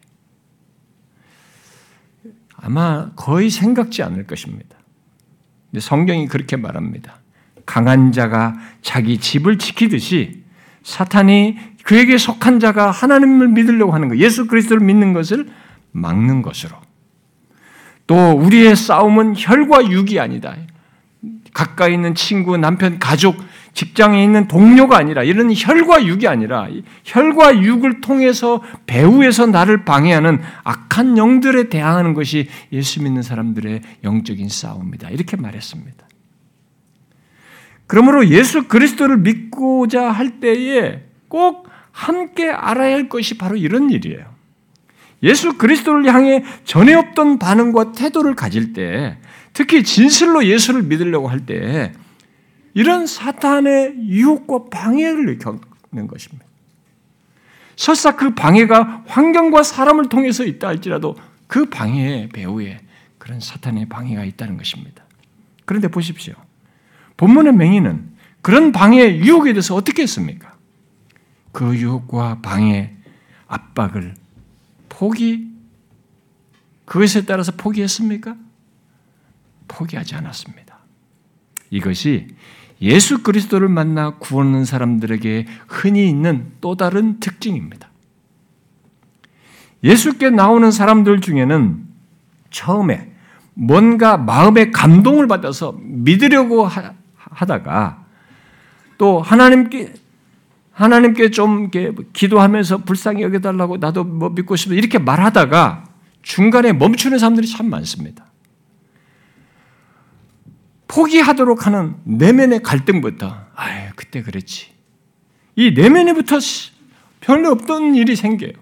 아마 2.56 3.12
거의 3.16 3.50
생각지 3.50 4.04
않을 4.04 4.28
것입니다. 4.28 4.77
성경이 5.78 6.28
그렇게 6.28 6.56
말합니다. 6.56 7.20
강한 7.66 8.12
자가 8.12 8.56
자기 8.82 9.18
집을 9.18 9.58
지키듯이 9.58 10.44
사탄이 10.84 11.58
그에게 11.84 12.18
속한 12.18 12.60
자가 12.60 12.92
하나님을 12.92 13.50
믿으려고 13.50 13.94
하는 13.94 14.10
것, 14.10 14.18
예수 14.18 14.48
그리스도를 14.48 14.86
믿는 14.86 15.14
것을 15.14 15.48
막는 15.92 16.42
것으로. 16.42 16.76
또 18.08 18.32
우리의 18.32 18.76
싸움은 18.76 19.34
혈과 19.38 19.90
육이 19.92 20.20
아니다. 20.20 20.56
가까이 21.54 21.94
있는 21.94 22.16
친구, 22.16 22.58
남편, 22.58 23.00
가족, 23.00 23.38
직장에 23.78 24.24
있는 24.24 24.48
동료가 24.48 24.98
아니라 24.98 25.22
이런 25.22 25.54
혈과 25.56 26.04
육이 26.08 26.28
아니라 26.28 26.68
혈과 27.06 27.62
육을 27.62 28.02
통해서 28.02 28.64
배후에서 28.88 29.46
나를 29.46 29.86
방해하는 29.86 30.42
악한 30.64 31.16
영들에 31.20 31.70
대항하는 31.70 32.16
것이 32.16 32.48
예수 32.72 33.04
믿는 33.04 33.22
사람들의 33.22 33.82
영적인 34.04 34.50
싸움이다. 34.50 35.12
이렇게 35.12 35.38
말했습니다. 35.38 36.08
그러므로 37.86 38.28
예수 38.30 38.68
그리스도를 38.68 39.18
믿고자 39.18 40.10
할 40.10 40.40
때에 40.40 41.04
꼭 41.28 41.70
함께 41.92 42.50
알아야 42.50 42.96
할 42.96 43.10
것이 43.10 43.38
바로 43.38 43.58
이런 43.58 43.92
일이에요. 43.92 44.26
예수 45.22 45.56
그리스도를 45.56 46.12
향해 46.12 46.44
전에 46.64 46.96
없던 46.96 47.38
반응과 47.38 47.92
태도를 47.92 48.34
가질 48.34 48.74
때, 48.74 49.18
특히 49.54 49.84
진실로 49.84 50.44
예수를 50.46 50.82
믿으려고 50.82 51.28
할 51.28 51.46
때, 51.46 51.94
이런 52.78 53.08
사탄의 53.08 54.08
유혹과 54.08 54.66
방해를 54.70 55.40
겪는 55.40 56.06
것입니다. 56.08 56.46
설사 57.76 58.16
그 58.16 58.36
방해가 58.36 59.06
환경과 59.08 59.64
사람을 59.64 60.10
통해서 60.10 60.44
있다 60.46 60.68
할지라도 60.68 61.16
그 61.48 61.66
방해의 61.66 62.30
배후에 62.30 62.80
그런 63.18 63.40
사탄의 63.40 63.88
방해가 63.90 64.24
있다는 64.26 64.58
것입니다. 64.58 65.04
그런데 65.66 65.88
보십시오. 65.88 66.36
본문의 67.18 67.54
맹인은 67.54 68.12
그런 68.44 68.72
방해 68.72 69.22
유혹에 69.22 69.54
대해서 69.54 69.74
어떻게 69.74 70.04
했습니까? 70.04 70.56
그 71.52 71.76
유혹과 71.76 72.42
방해, 72.44 72.94
압박을 73.48 74.14
포기, 74.88 75.48
그것에 76.86 77.26
따라서 77.26 77.54
포기했습니까? 77.54 78.36
포기하지 79.68 80.14
않았습니다. 80.14 80.78
이것이 81.72 82.28
예수 82.82 83.24
그리스도를 83.24 83.70
만나 83.70 84.12
구원하는 84.12 84.66
사람들에게 84.66 85.48
흔히 85.68 86.10
있는 86.10 86.52
또 86.62 86.76
다른 86.76 87.20
특징입니다. 87.20 87.90
예수께 89.84 90.30
나오는 90.30 90.70
사람들 90.72 91.22
중에는 91.22 91.86
처음에 92.50 93.12
뭔가 93.54 94.18
마음의 94.18 94.72
감동을 94.72 95.28
받아서 95.28 95.76
믿으려고 95.82 96.68
하다가 97.18 98.06
또 98.98 99.22
하나님께 99.22 99.94
하나님께 100.72 101.32
좀 101.32 101.72
기도하면서 102.14 102.80
불쌍히 102.80 103.24
여겨달라고 103.24 103.78
나도 103.78 104.04
뭐 104.04 104.30
믿고 104.30 104.56
싶어 104.56 104.76
이렇게 104.76 105.00
말하다가 105.00 105.86
중간에 106.22 106.74
멈추는 106.74 107.18
사람들이 107.18 107.48
참 107.48 107.68
많습니다. 107.70 108.27
포기하도록 110.88 111.66
하는 111.66 111.96
내면의 112.04 112.64
갈등부터 112.64 113.36
아 113.56 113.90
그때 113.96 114.22
그랬지. 114.22 114.68
이 115.56 115.72
내면에부터 115.72 116.38
별로 117.20 117.52
없던 117.52 117.96
일이 117.96 118.16
생겨요. 118.16 118.54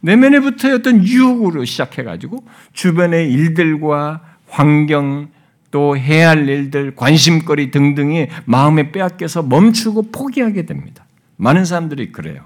내면에부터 0.00 0.74
어떤 0.74 1.04
유혹으로 1.04 1.64
시작해가지고 1.64 2.44
주변의 2.72 3.32
일들과 3.32 4.20
환경 4.48 5.28
또 5.70 5.96
해야 5.96 6.30
할 6.30 6.48
일들, 6.48 6.94
관심거리 6.94 7.70
등등이 7.70 8.28
마음에 8.44 8.92
빼앗겨서 8.92 9.42
멈추고 9.42 10.10
포기하게 10.12 10.66
됩니다. 10.66 11.06
많은 11.36 11.64
사람들이 11.64 12.12
그래요. 12.12 12.44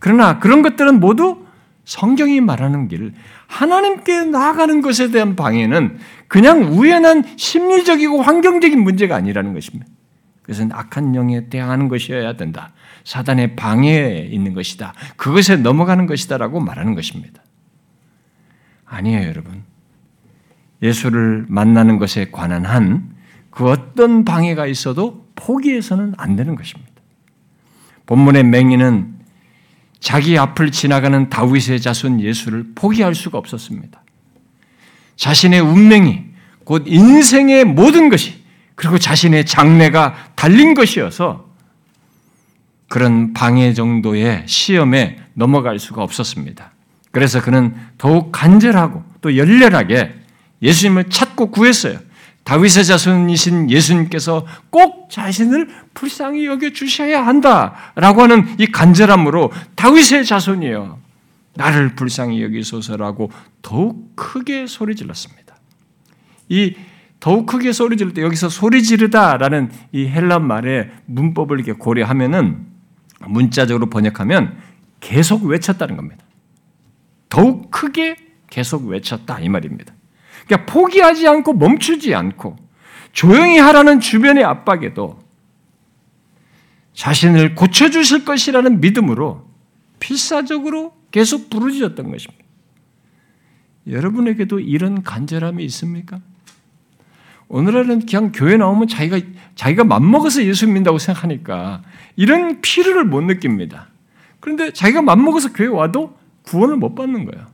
그러나 0.00 0.40
그런 0.40 0.62
것들은 0.62 1.00
모두 1.00 1.44
성경이 1.84 2.40
말하는 2.40 2.88
길, 2.88 3.12
하나님께 3.46 4.24
나아가는 4.24 4.80
것에 4.80 5.10
대한 5.10 5.36
방해는 5.36 5.98
그냥 6.34 6.64
우연한 6.64 7.24
심리적이고 7.36 8.20
환경적인 8.20 8.82
문제가 8.82 9.14
아니라는 9.14 9.54
것입니다. 9.54 9.86
그것은 10.42 10.72
악한 10.72 11.14
영에 11.14 11.48
대항하는 11.48 11.88
것이어야 11.88 12.36
된다. 12.36 12.72
사단의 13.04 13.54
방해에 13.54 14.28
있는 14.30 14.52
것이다. 14.52 14.94
그것에 15.16 15.56
넘어가는 15.56 16.06
것이다라고 16.06 16.58
말하는 16.58 16.94
것입니다. 16.94 17.40
아니에요, 18.84 19.28
여러분. 19.28 19.62
예수를 20.82 21.46
만나는 21.48 21.98
것에 21.98 22.30
관한 22.30 22.64
한 22.64 23.14
그 23.54 23.70
어떤 23.70 24.24
방해가 24.24 24.66
있어도 24.66 25.28
포기해서는 25.36 26.14
안 26.18 26.34
되는 26.34 26.56
것입니다. 26.56 26.92
본문의 28.06 28.42
맹인은 28.42 29.14
자기 30.00 30.36
앞을 30.36 30.72
지나가는 30.72 31.30
다윗의 31.30 31.80
자손 31.80 32.20
예수를 32.20 32.72
포기할 32.74 33.14
수가 33.14 33.38
없었습니다. 33.38 34.03
자신의 35.16 35.60
운명이 35.60 36.22
곧 36.64 36.84
인생의 36.86 37.64
모든 37.64 38.08
것이 38.08 38.42
그리고 38.74 38.98
자신의 38.98 39.46
장래가 39.46 40.14
달린 40.34 40.74
것이어서 40.74 41.44
그런 42.88 43.32
방해 43.32 43.72
정도의 43.72 44.44
시험에 44.46 45.18
넘어갈 45.34 45.78
수가 45.78 46.02
없었습니다. 46.02 46.72
그래서 47.10 47.40
그는 47.40 47.74
더욱 47.98 48.32
간절하고 48.32 49.02
또 49.20 49.36
열렬하게 49.36 50.14
예수님을 50.62 51.10
찾고 51.10 51.50
구했어요. 51.50 51.98
다윗의 52.44 52.84
자손이신 52.84 53.70
예수님께서 53.70 54.46
꼭 54.70 55.08
자신을 55.10 55.68
불쌍히 55.94 56.46
여겨 56.46 56.70
주셔야 56.70 57.26
한다라고 57.26 58.22
하는 58.22 58.54
이 58.58 58.66
간절함으로 58.66 59.50
다윗의 59.76 60.26
자손이요 60.26 60.98
나를 61.56 61.94
불쌍히 61.94 62.42
여기소서라고 62.42 63.30
더욱 63.62 64.16
크게 64.16 64.66
소리 64.66 64.96
질렀습니다. 64.96 65.56
이 66.48 66.74
더욱 67.20 67.46
크게 67.46 67.72
소리 67.72 67.96
지를 67.96 68.12
때 68.12 68.22
여기서 68.22 68.48
소리 68.48 68.82
지르다라는 68.82 69.70
이 69.92 70.06
헬란 70.06 70.46
말의 70.46 70.90
문법을 71.06 71.58
이렇게 71.58 71.72
고려하면은 71.72 72.66
문자적으로 73.26 73.88
번역하면 73.88 74.58
계속 75.00 75.44
외쳤다는 75.44 75.96
겁니다. 75.96 76.24
더욱 77.28 77.70
크게 77.70 78.16
계속 78.50 78.86
외쳤다 78.86 79.40
이 79.40 79.48
말입니다. 79.48 79.94
그러니까 80.46 80.72
포기하지 80.72 81.26
않고 81.26 81.54
멈추지 81.54 82.14
않고 82.14 82.56
조용히 83.12 83.58
하라는 83.58 84.00
주변의 84.00 84.44
압박에도 84.44 85.18
자신을 86.92 87.54
고쳐주실 87.54 88.24
것이라는 88.24 88.80
믿음으로 88.80 89.48
필사적으로 89.98 90.92
계속 91.14 91.48
부르짖었던 91.48 92.10
것입니다. 92.10 92.44
여러분에게도 93.86 94.58
이런 94.58 95.04
간절함이 95.04 95.64
있습니까? 95.66 96.18
오늘날은 97.46 98.04
그냥 98.04 98.32
교회 98.32 98.56
나오면 98.56 98.88
자기가, 98.88 99.20
자기가 99.54 99.84
맘먹어서 99.84 100.44
예수 100.44 100.66
믿는다고 100.66 100.98
생각하니까 100.98 101.84
이런 102.16 102.60
필요를 102.60 103.04
못 103.04 103.20
느낍니다. 103.20 103.90
그런데 104.40 104.72
자기가 104.72 105.02
맘먹어서 105.02 105.52
교회 105.52 105.68
와도 105.68 106.18
구원을 106.42 106.78
못 106.78 106.96
받는 106.96 107.26
거예요. 107.26 107.46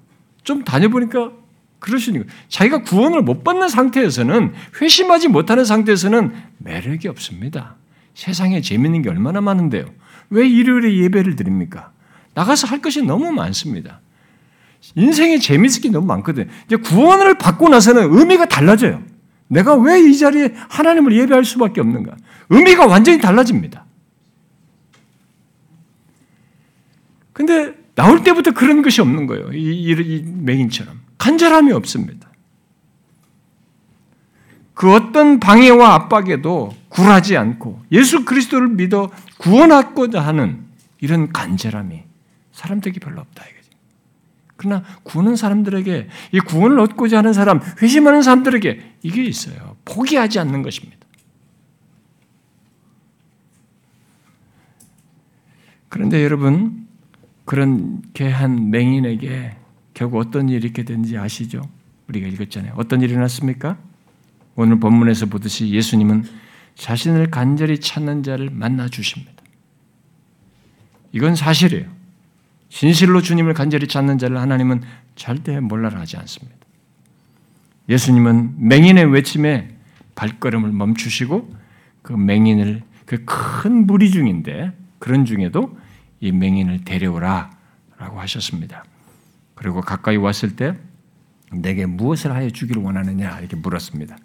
좀 0.42 0.64
다녀보니까 0.64 1.32
그러시니까 1.80 2.32
자기가 2.48 2.80
구원을 2.84 3.20
못 3.20 3.44
받는 3.44 3.68
상태에서는 3.68 4.54
회심하지 4.80 5.28
못하는 5.28 5.66
상태에서는 5.66 6.32
매력이 6.56 7.08
없습니다. 7.08 7.76
세상에 8.14 8.62
재밌는 8.62 9.02
게 9.02 9.10
얼마나 9.10 9.42
많은데요. 9.42 9.84
왜 10.30 10.48
일요일에 10.48 10.96
예배를 11.02 11.36
드립니까? 11.36 11.92
나가서 12.34 12.66
할 12.66 12.80
것이 12.80 13.02
너무 13.02 13.30
많습니다. 13.32 14.00
인생에 14.94 15.38
재밌을 15.38 15.82
게 15.82 15.90
너무 15.90 16.06
많거든. 16.06 16.48
이제 16.66 16.76
구원을 16.76 17.36
받고 17.38 17.68
나서는 17.68 18.14
의미가 18.16 18.46
달라져요. 18.46 19.02
내가 19.48 19.74
왜 19.74 20.00
이 20.00 20.16
자리에 20.16 20.54
하나님을 20.68 21.12
예배할 21.16 21.44
수밖에 21.44 21.80
없는가? 21.80 22.16
의미가 22.50 22.86
완전히 22.86 23.20
달라집니다. 23.20 23.84
근데 27.32 27.74
나올 27.94 28.22
때부터 28.22 28.52
그런 28.52 28.82
것이 28.82 29.00
없는 29.00 29.26
거예요. 29.26 29.52
이, 29.52 29.58
이, 29.58 29.90
이 29.92 30.22
맹인처럼. 30.24 31.00
간절함이 31.18 31.72
없습니다. 31.72 32.28
그 34.74 34.94
어떤 34.94 35.40
방해와 35.40 35.94
압박에도 35.94 36.74
굴하지 36.88 37.36
않고 37.36 37.82
예수 37.92 38.24
그리스도를 38.24 38.68
믿어 38.68 39.10
구원하고자 39.38 40.20
하는 40.20 40.64
이런 41.00 41.30
간절함이 41.32 42.02
사람들에게 42.60 43.00
별로 43.00 43.20
없다 43.22 43.44
이거지. 43.44 43.70
그러나 44.56 44.84
구는 45.02 45.36
사람들에게 45.36 46.08
이 46.32 46.40
구원을 46.40 46.78
얻고자 46.80 47.18
하는 47.18 47.32
사람, 47.32 47.60
회심하는 47.80 48.22
사람들에게 48.22 48.96
이게 49.02 49.24
있어요. 49.24 49.76
포기하지 49.86 50.38
않는 50.40 50.62
것입니다. 50.62 50.98
그런데 55.88 56.22
여러분 56.22 56.86
그렇게 57.46 58.28
한 58.28 58.70
맹인에게 58.70 59.56
결국 59.94 60.18
어떤 60.18 60.48
일이 60.48 60.68
있게 60.68 60.84
된지 60.84 61.16
아시죠? 61.16 61.62
우리가 62.08 62.28
읽었잖아요. 62.28 62.74
어떤 62.76 63.00
일이 63.00 63.16
났습니까? 63.16 63.78
오늘 64.54 64.78
본문에서 64.78 65.26
보듯이 65.26 65.70
예수님은 65.70 66.24
자신을 66.74 67.30
간절히 67.30 67.80
찾는 67.80 68.22
자를 68.22 68.50
만나 68.50 68.88
주십니다. 68.88 69.32
이건 71.12 71.34
사실이에요. 71.34 71.99
진실로 72.70 73.20
주님을 73.20 73.52
간절히 73.52 73.86
찾는 73.86 74.18
자를 74.18 74.38
하나님은 74.38 74.82
절대 75.16 75.60
몰라라 75.60 76.00
하지 76.00 76.16
않습니다. 76.16 76.56
예수님은 77.88 78.54
맹인의 78.56 79.12
외침에 79.12 79.76
발걸음을 80.14 80.72
멈추시고 80.72 81.54
그 82.02 82.12
맹인을 82.14 82.82
그 83.04 83.24
큰 83.60 83.86
무리 83.86 84.10
중인데 84.10 84.72
그런 84.98 85.24
중에도 85.24 85.76
이 86.20 86.32
맹인을 86.32 86.84
데려오라 86.84 87.50
라고 87.98 88.20
하셨습니다. 88.20 88.84
그리고 89.54 89.80
가까이 89.80 90.16
왔을 90.16 90.56
때 90.56 90.74
내게 91.52 91.86
무엇을 91.86 92.32
하여 92.32 92.48
주기를 92.50 92.80
원하느냐 92.82 93.38
이렇게 93.40 93.56
물었습니다. 93.56 94.16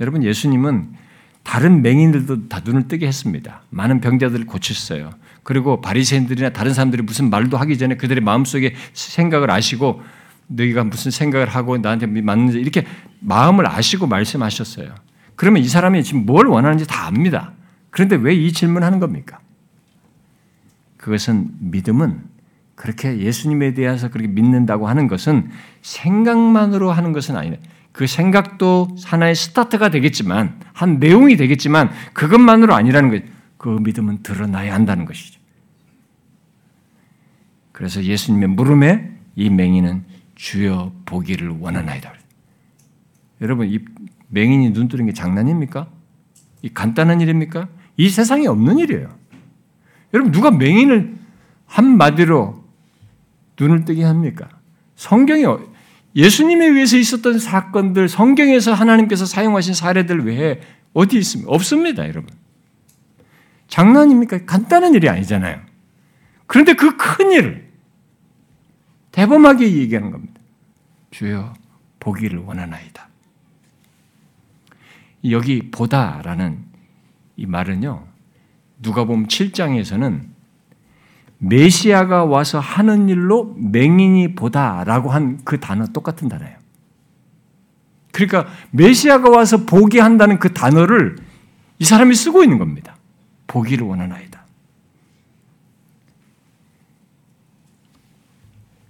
여러분 0.00 0.22
예수님은 0.22 0.94
다른 1.42 1.82
맹인들도 1.82 2.48
다 2.48 2.60
눈을 2.64 2.86
뜨게 2.88 3.06
했습니다. 3.06 3.62
많은 3.70 4.00
병자들을 4.00 4.46
고쳤어요. 4.46 5.10
그리고 5.42 5.80
바리새인들이나 5.80 6.50
다른 6.50 6.72
사람들이 6.72 7.02
무슨 7.02 7.30
말도 7.30 7.56
하기 7.56 7.78
전에 7.78 7.96
그들의 7.96 8.22
마음속에 8.22 8.74
생각을 8.92 9.50
아시고 9.50 10.02
너희가 10.46 10.84
무슨 10.84 11.10
생각을 11.10 11.48
하고 11.48 11.78
나한테 11.78 12.06
맞는지 12.06 12.58
이렇게 12.58 12.86
마음을 13.20 13.66
아시고 13.68 14.06
말씀하셨어요. 14.06 14.94
그러면 15.34 15.62
이 15.62 15.68
사람이 15.68 16.04
지금 16.04 16.26
뭘 16.26 16.46
원하는지 16.46 16.86
다 16.86 17.06
압니다. 17.06 17.52
그런데 17.90 18.16
왜 18.16 18.34
이 18.34 18.52
질문하는 18.52 19.00
겁니까? 19.00 19.40
그것은 20.96 21.50
믿음은 21.58 22.22
그렇게 22.74 23.18
예수님에 23.18 23.74
대해서 23.74 24.08
그렇게 24.08 24.28
믿는다고 24.28 24.88
하는 24.88 25.08
것은 25.08 25.50
생각만으로 25.82 26.92
하는 26.92 27.12
것은 27.12 27.36
아니에요. 27.36 27.56
그 27.92 28.06
생각도 28.06 28.96
하나의 29.04 29.34
스타트가 29.34 29.90
되겠지만 29.90 30.58
한 30.72 30.98
내용이 30.98 31.36
되겠지만 31.36 31.90
그것만으로 32.14 32.74
아니라는 32.74 33.10
거예요. 33.10 33.22
그 33.62 33.68
믿음은 33.68 34.24
드러나야 34.24 34.74
한다는 34.74 35.04
것이죠. 35.04 35.40
그래서 37.70 38.02
예수님의 38.02 38.48
물음에 38.48 39.12
이 39.36 39.50
맹인은 39.50 40.02
주여 40.34 40.92
보기를 41.04 41.48
원하나이다. 41.60 42.12
여러분 43.40 43.68
이 43.70 43.78
맹인이 44.30 44.72
눈 44.72 44.88
뜨는 44.88 45.06
게 45.06 45.12
장난입니까? 45.12 45.86
이 46.62 46.74
간단한 46.74 47.20
일입니까? 47.20 47.68
이 47.96 48.08
세상에 48.08 48.48
없는 48.48 48.78
일이에요. 48.80 49.08
여러분 50.12 50.32
누가 50.32 50.50
맹인을 50.50 51.14
한 51.66 51.96
마디로 51.96 52.64
눈을 53.60 53.84
뜨게 53.84 54.02
합니까? 54.02 54.48
성경이 54.96 55.44
예수님에 56.16 56.66
의해서 56.66 56.96
있었던 56.96 57.38
사건들, 57.38 58.08
성경에서 58.08 58.74
하나님께서 58.74 59.24
사용하신 59.24 59.74
사례들 59.74 60.26
외에 60.26 60.60
어디 60.94 61.16
있습니까? 61.18 61.52
없습니다, 61.52 62.08
여러분. 62.08 62.41
장난입니까? 63.72 64.44
간단한 64.44 64.92
일이 64.92 65.08
아니잖아요. 65.08 65.58
그런데 66.46 66.74
그 66.74 66.98
큰 66.98 67.32
일을 67.32 67.72
대범하게 69.12 69.72
얘기하는 69.78 70.10
겁니다. 70.10 70.34
주여, 71.10 71.54
보기를 71.98 72.40
원하나이다. 72.40 73.08
여기 75.30 75.70
보다라는 75.70 76.64
이 77.36 77.46
말은요, 77.46 78.04
누가 78.82 79.04
보면 79.04 79.28
7장에서는 79.28 80.20
메시아가 81.38 82.26
와서 82.26 82.60
하는 82.60 83.08
일로 83.08 83.54
맹인이 83.56 84.34
보다라고 84.34 85.08
한 85.10 85.38
그 85.44 85.58
단어 85.60 85.86
똑같은 85.86 86.28
단어예요. 86.28 86.58
그러니까 88.12 88.46
메시아가 88.70 89.30
와서 89.30 89.64
보게 89.64 89.98
한다는 89.98 90.38
그 90.38 90.52
단어를 90.52 91.16
이 91.78 91.84
사람이 91.84 92.14
쓰고 92.14 92.44
있는 92.44 92.58
겁니다. 92.58 92.96
보기를 93.52 93.86
원하나이다. 93.86 94.42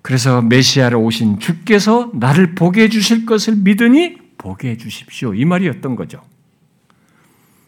그래서 0.02 0.40
메시아를 0.40 0.98
오신 0.98 1.40
주께서 1.40 2.10
나를 2.14 2.54
보게 2.54 2.82
해주실 2.82 3.26
것을 3.26 3.56
믿으니 3.56 4.18
보게 4.38 4.70
해주십시오. 4.70 5.34
이 5.34 5.44
말이었던 5.44 5.96
거죠. 5.96 6.22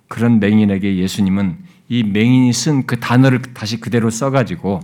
그런 0.07 0.39
맹인에게 0.39 0.97
예수님은 0.97 1.59
이 1.89 2.05
맹인이 2.05 2.53
쓴 2.53 2.87
그 2.87 3.01
단어를 3.01 3.43
다시 3.55 3.81
그대로 3.81 4.09
써가지고 4.09 4.81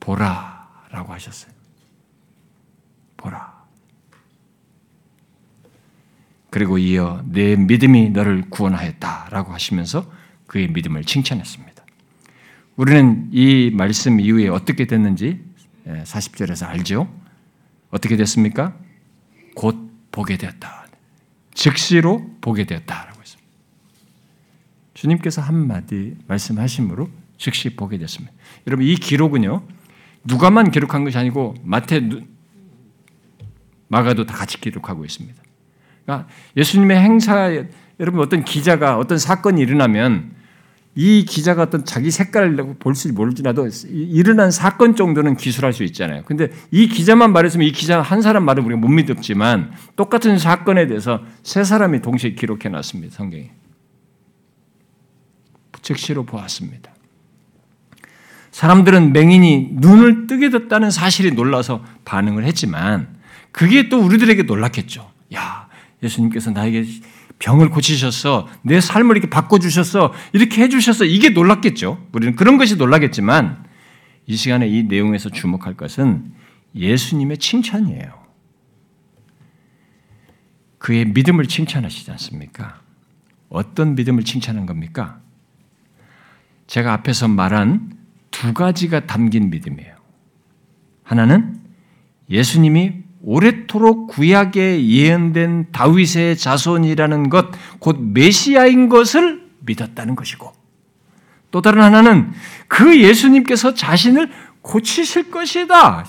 보라 0.00 0.86
라고 0.90 1.12
하셨어요. 1.12 1.52
보라. 3.18 3.52
그리고 6.48 6.78
이어 6.78 7.22
내 7.26 7.56
믿음이 7.56 8.10
너를 8.10 8.48
구원하였다 8.48 9.28
라고 9.30 9.52
하시면서 9.52 10.23
그의 10.46 10.68
믿음을 10.68 11.04
칭찬했습니다. 11.04 11.84
우리는 12.76 13.28
이 13.32 13.70
말씀 13.72 14.20
이후에 14.20 14.48
어떻게 14.48 14.86
됐는지 14.86 15.40
40절에서 15.86 16.66
알죠? 16.66 17.12
어떻게 17.90 18.16
됐습니까? 18.16 18.76
곧 19.54 19.90
보게 20.10 20.36
되었다. 20.36 20.86
즉시로 21.54 22.30
보게 22.40 22.64
되었다. 22.64 23.14
주님께서 24.94 25.42
한마디 25.42 26.16
말씀하심으로 26.28 27.10
즉시 27.36 27.76
보게 27.76 27.98
됐습니다. 27.98 28.32
여러분 28.66 28.86
이 28.86 28.94
기록은요. 28.94 29.66
누가만 30.24 30.70
기록한 30.70 31.04
것이 31.04 31.18
아니고 31.18 31.54
마태 31.62 32.08
마가도 33.88 34.24
다 34.24 34.34
같이 34.34 34.60
기록하고 34.60 35.04
있습니다. 35.04 35.42
그러니까 36.04 36.28
예수님의 36.56 36.98
행사 36.98 37.50
여러분 38.00 38.20
어떤 38.20 38.44
기자가 38.44 38.98
어떤 38.98 39.18
사건이 39.18 39.60
일어나면 39.60 40.32
이 40.96 41.24
기자가 41.24 41.62
어떤 41.62 41.84
자기 41.84 42.10
색깔을 42.10 42.76
볼지 42.78 43.10
모르지라도 43.12 43.68
일어난 43.88 44.50
사건 44.50 44.94
정도는 44.94 45.36
기술할 45.36 45.72
수 45.72 45.82
있잖아요. 45.84 46.22
근데 46.24 46.50
이 46.70 46.86
기자만 46.88 47.32
말했으면 47.32 47.66
이 47.66 47.72
기자 47.72 48.00
한 48.00 48.22
사람 48.22 48.44
말을 48.44 48.64
우리가 48.64 48.80
못 48.80 48.88
믿었지만 48.88 49.72
똑같은 49.96 50.38
사건에 50.38 50.86
대해서 50.86 51.22
세 51.42 51.64
사람이 51.64 52.00
동시에 52.00 52.34
기록해 52.34 52.68
놨습니다. 52.68 53.16
성경에. 53.16 53.50
즉시로 55.82 56.24
보았습니다. 56.24 56.92
사람들은 58.52 59.12
맹인이 59.12 59.70
눈을 59.72 60.28
뜨게 60.28 60.50
됐다는 60.50 60.92
사실이 60.92 61.32
놀라서 61.32 61.84
반응을 62.04 62.44
했지만 62.44 63.16
그게 63.50 63.88
또 63.88 63.98
우리들에게 63.98 64.44
놀랐겠죠. 64.44 65.10
야, 65.34 65.63
예수님께서 66.04 66.50
나에게 66.50 66.84
병을 67.38 67.70
고치셨어. 67.70 68.48
내 68.62 68.80
삶을 68.80 69.16
이렇게 69.16 69.28
바꿔주셨어. 69.28 70.12
이렇게 70.32 70.62
해주셨어. 70.62 71.04
이게 71.04 71.30
놀랐겠죠. 71.30 72.06
우리는 72.12 72.36
그런 72.36 72.58
것이 72.58 72.76
놀라겠지만 72.76 73.64
이 74.26 74.36
시간에 74.36 74.68
이 74.68 74.84
내용에서 74.84 75.30
주목할 75.30 75.74
것은 75.74 76.32
예수님의 76.74 77.38
칭찬이에요. 77.38 78.24
그의 80.78 81.06
믿음을 81.06 81.46
칭찬하시지 81.46 82.10
않습니까? 82.12 82.80
어떤 83.48 83.94
믿음을 83.94 84.24
칭찬한 84.24 84.66
겁니까? 84.66 85.20
제가 86.66 86.92
앞에서 86.94 87.28
말한 87.28 87.96
두 88.30 88.52
가지가 88.52 89.06
담긴 89.06 89.50
믿음이에요. 89.50 89.94
하나는 91.02 91.60
예수님이 92.28 93.03
오래도록 93.26 94.08
구약에 94.08 94.86
예언된 94.86 95.68
다윗의 95.72 96.36
자손이라는 96.36 97.30
것, 97.30 97.46
곧 97.78 97.98
메시아인 98.00 98.88
것을 98.88 99.42
믿었다는 99.60 100.14
것이고, 100.14 100.52
또 101.50 101.62
다른 101.62 101.82
하나는 101.82 102.32
그 102.68 103.00
예수님께서 103.00 103.74
자신을 103.74 104.30
고치실 104.60 105.30
것이다. 105.30 106.04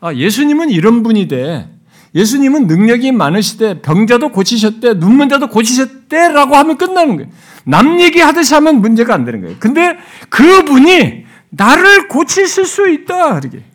아, 0.00 0.14
예수님은 0.14 0.70
이런 0.70 1.02
분이 1.02 1.28
돼. 1.28 1.68
예수님은 2.14 2.66
능력이 2.66 3.12
많으시되 3.12 3.82
병자도 3.82 4.30
고치셨대, 4.30 4.94
눈먼 4.94 5.28
자도 5.28 5.48
고치셨대라고 5.48 6.56
하면 6.56 6.76
끝나는 6.76 7.16
거예요. 7.16 7.30
남 7.64 8.00
얘기하듯이 8.00 8.54
하면 8.54 8.80
문제가 8.80 9.14
안 9.14 9.24
되는 9.24 9.42
거예요. 9.42 9.56
근데 9.60 9.96
그분이 10.28 11.24
나를 11.50 12.08
고치실 12.08 12.64
수 12.64 12.88
있다. 12.88 13.38
이렇게. 13.38 13.69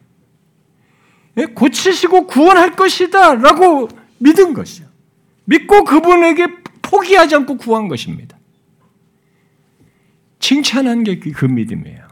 예, 1.38 1.46
고치시고 1.46 2.28
구원할 2.28 2.72
것이다. 2.76 3.36
라고 3.36 3.90
믿은 4.20 4.54
것이요. 4.54 4.88
믿고 5.46 5.84
그분에게 5.84 6.48
포기하지 6.82 7.36
않고 7.36 7.58
구한 7.58 7.88
것입니다. 7.88 8.38
칭찬한 10.40 11.04
게 11.04 11.20
그 11.20 11.46
믿음이에요. 11.46 12.06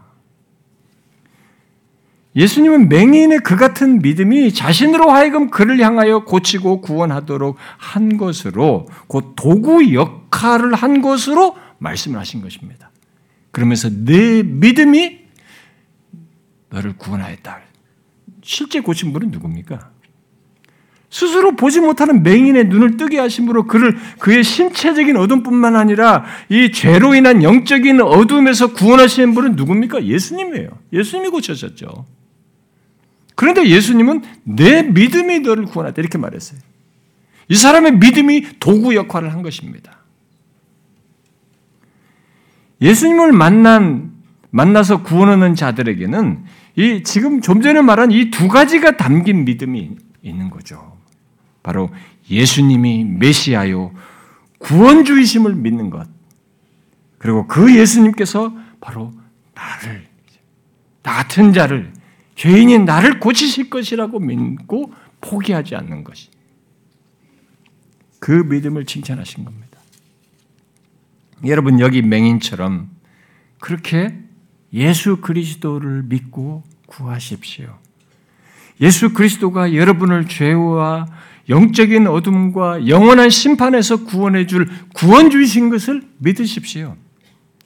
예수님은 2.35 2.89
맹인의 2.89 3.39
그 3.43 3.55
같은 3.55 4.01
믿음이 4.01 4.53
자신으로 4.53 5.11
하여금 5.11 5.51
그를 5.51 5.79
향하여 5.79 6.23
고치고 6.23 6.81
구원하도록 6.81 7.57
한 7.77 8.17
것으로 8.17 8.87
곧 9.07 9.33
도구 9.35 9.93
역할을 9.93 10.73
한 10.73 11.01
것으로 11.01 11.55
말씀을 11.77 12.19
하신 12.19 12.41
것입니다. 12.41 12.89
그러면서 13.51 13.89
내 13.91 14.41
믿음이 14.41 15.19
너를 16.69 16.97
구원하였다. 16.97 17.61
실제 18.43 18.81
고친 18.81 19.13
분은 19.13 19.31
누굽니까? 19.31 19.91
스스로 21.09 21.55
보지 21.55 21.79
못하는 21.79 22.23
맹인의 22.23 22.65
눈을 22.65 22.97
뜨게 22.97 23.19
하심으로 23.19 23.67
그를 23.67 23.95
그의 24.17 24.43
신체적인 24.43 25.15
어둠뿐만 25.15 25.75
아니라 25.75 26.25
이 26.49 26.71
죄로 26.71 27.13
인한 27.13 27.43
영적인 27.43 28.01
어둠에서 28.01 28.73
구원하시는 28.73 29.33
분은 29.35 29.55
누굽니까? 29.55 30.05
예수님이에요. 30.05 30.69
예수님이 30.91 31.29
고쳐셨죠. 31.29 32.05
그런데 33.35 33.67
예수님은 33.67 34.23
내 34.43 34.83
믿음이 34.83 35.41
너를 35.41 35.65
구원하다 35.65 36.01
이렇게 36.01 36.17
말했어요. 36.17 36.59
이 37.47 37.55
사람의 37.55 37.97
믿음이 37.97 38.59
도구 38.59 38.95
역할을 38.95 39.33
한 39.33 39.43
것입니다. 39.43 39.99
예수님을 42.81 43.31
만난 43.31 44.13
만나서 44.49 45.01
구원 45.01 45.29
얻는 45.29 45.55
자들에게는 45.55 46.43
이 46.75 47.03
지금 47.03 47.41
좀 47.41 47.61
전에 47.61 47.81
말한 47.81 48.11
이 48.11 48.31
두 48.31 48.47
가지가 48.47 48.97
담긴 48.97 49.45
믿음이 49.45 49.95
있는 50.23 50.49
거죠. 50.49 50.97
바로 51.61 51.89
예수님이 52.29 53.05
메시아요 53.05 53.93
구원주이심을 54.59 55.55
믿는 55.55 55.89
것. 55.89 56.07
그리고 57.17 57.47
그 57.47 57.77
예수님께서 57.77 58.53
바로 58.81 59.13
나를 59.53 60.07
나 61.03 61.13
같은 61.13 61.53
자를 61.53 61.93
죄인인 62.35 62.85
나를 62.85 63.19
고치실 63.19 63.69
것이라고 63.69 64.19
믿고 64.19 64.93
포기하지 65.21 65.75
않는 65.75 66.03
것이. 66.03 66.29
그 68.19 68.31
믿음을 68.31 68.85
칭찬하신 68.85 69.45
겁니다. 69.45 69.79
여러분 71.45 71.79
여기 71.81 72.01
맹인처럼 72.01 72.89
그렇게 73.59 74.17
예수 74.73 75.17
그리스도를 75.17 76.03
믿고 76.03 76.63
구하십시오. 76.87 77.77
예수 78.81 79.13
그리스도가 79.13 79.75
여러분을 79.75 80.27
죄와 80.27 81.07
영적인 81.49 82.07
어둠과 82.07 82.87
영원한 82.87 83.29
심판에서 83.29 84.05
구원해 84.05 84.47
줄 84.47 84.69
구원주이신 84.93 85.69
것을 85.69 86.03
믿으십시오. 86.17 86.95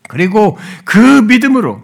그리고 0.08 0.58
그 0.84 0.97
믿음으로 1.22 1.84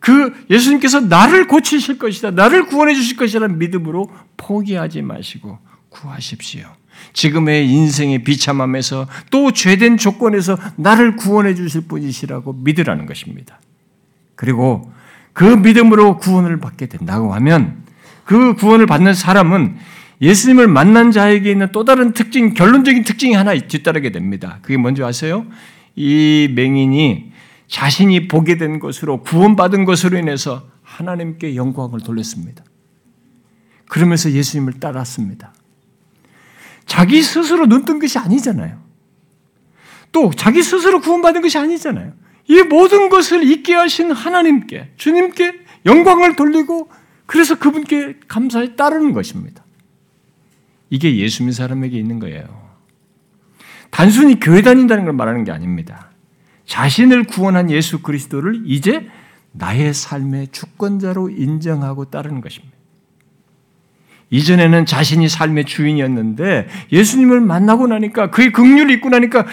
그 0.00 0.32
예수님께서 0.50 1.00
나를 1.00 1.46
고치실 1.48 1.98
것이다. 1.98 2.30
나를 2.30 2.66
구원해 2.66 2.94
주실 2.94 3.16
것이라는 3.16 3.58
믿음으로 3.58 4.10
포기하지 4.36 5.02
마시고 5.02 5.58
구하십시오. 5.88 6.66
지금의 7.12 7.68
인생의 7.68 8.24
비참함에서 8.24 9.06
또 9.30 9.52
죄된 9.52 9.96
조건에서 9.96 10.58
나를 10.76 11.16
구원해 11.16 11.54
주실 11.54 11.82
분이시라고 11.82 12.52
믿으라는 12.52 13.06
것입니다. 13.06 13.60
그리고 14.38 14.92
그 15.32 15.42
믿음으로 15.42 16.18
구원을 16.18 16.58
받게 16.60 16.86
된다고 16.86 17.34
하면 17.34 17.82
그 18.24 18.54
구원을 18.54 18.86
받는 18.86 19.12
사람은 19.12 19.76
예수님을 20.22 20.68
만난 20.68 21.10
자에게 21.10 21.50
있는 21.50 21.70
또 21.72 21.84
다른 21.84 22.12
특징, 22.12 22.54
결론적인 22.54 23.02
특징이 23.02 23.34
하나 23.34 23.52
뒤따르게 23.58 24.12
됩니다. 24.12 24.60
그게 24.62 24.76
뭔지 24.76 25.02
아세요? 25.02 25.44
이 25.96 26.52
맹인이 26.54 27.32
자신이 27.66 28.28
보게 28.28 28.56
된 28.56 28.78
것으로 28.78 29.22
구원받은 29.22 29.84
것으로 29.84 30.16
인해서 30.16 30.68
하나님께 30.84 31.56
영광을 31.56 31.98
돌렸습니다. 31.98 32.62
그러면서 33.88 34.30
예수님을 34.30 34.74
따랐습니다. 34.74 35.52
자기 36.86 37.22
스스로 37.22 37.66
눈뜬 37.66 37.98
것이 37.98 38.18
아니잖아요. 38.18 38.78
또 40.12 40.30
자기 40.30 40.62
스스로 40.62 41.00
구원받은 41.00 41.42
것이 41.42 41.58
아니잖아요. 41.58 42.12
이 42.48 42.62
모든 42.62 43.08
것을 43.08 43.44
있게 43.44 43.74
하신 43.74 44.10
하나님께, 44.10 44.92
주님께 44.96 45.60
영광을 45.86 46.34
돌리고 46.34 46.90
그래서 47.26 47.58
그분께 47.58 48.16
감사에 48.26 48.74
따르는 48.74 49.12
것입니다. 49.12 49.64
이게 50.90 51.16
예수 51.16 51.42
믿는 51.42 51.52
사람에게 51.52 51.98
있는 51.98 52.18
거예요. 52.18 52.68
단순히 53.90 54.40
교회 54.40 54.62
다닌다는 54.62 55.04
걸 55.04 55.12
말하는 55.12 55.44
게 55.44 55.52
아닙니다. 55.52 56.10
자신을 56.64 57.24
구원한 57.24 57.70
예수 57.70 58.00
그리스도를 58.00 58.62
이제 58.64 59.08
나의 59.52 59.92
삶의 59.92 60.48
주권자로 60.52 61.30
인정하고 61.30 62.06
따르는 62.06 62.40
것입니다. 62.40 62.76
이전에는 64.30 64.84
자신이 64.86 65.28
삶의 65.28 65.64
주인이었는데 65.64 66.68
예수님을 66.92 67.40
만나고 67.40 67.86
나니까 67.86 68.30
그의 68.30 68.52
긍휼을 68.52 68.90
입고 68.90 69.08
나니까 69.08 69.46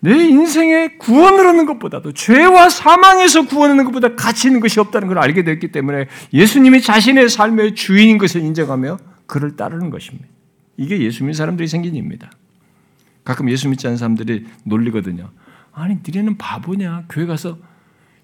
내 0.00 0.14
인생의 0.28 0.98
구원을 0.98 1.46
얻는 1.46 1.66
것보다도 1.66 2.12
죄와 2.12 2.68
사망에서 2.68 3.46
구원하는 3.46 3.84
것보다 3.84 4.14
가치 4.14 4.48
있는 4.48 4.60
것이 4.60 4.78
없다는 4.78 5.08
걸 5.08 5.18
알게 5.18 5.42
됐기 5.42 5.72
때문에 5.72 6.06
예수님이 6.32 6.82
자신의 6.82 7.28
삶의 7.28 7.74
주인인 7.74 8.18
것을 8.18 8.42
인정하며 8.42 8.98
그를 9.26 9.56
따르는 9.56 9.90
것입니다. 9.90 10.28
이게 10.76 11.00
예수 11.00 11.24
믿는 11.24 11.34
사람들이 11.34 11.66
생긴 11.66 11.94
일입니다. 11.96 12.30
가끔 13.24 13.50
예수 13.50 13.68
믿지 13.68 13.86
않는 13.86 13.96
사람들이 13.96 14.46
놀리거든요. 14.64 15.30
아니, 15.72 15.98
니네는 16.06 16.38
바보냐? 16.38 17.06
교회 17.08 17.26
가서 17.26 17.58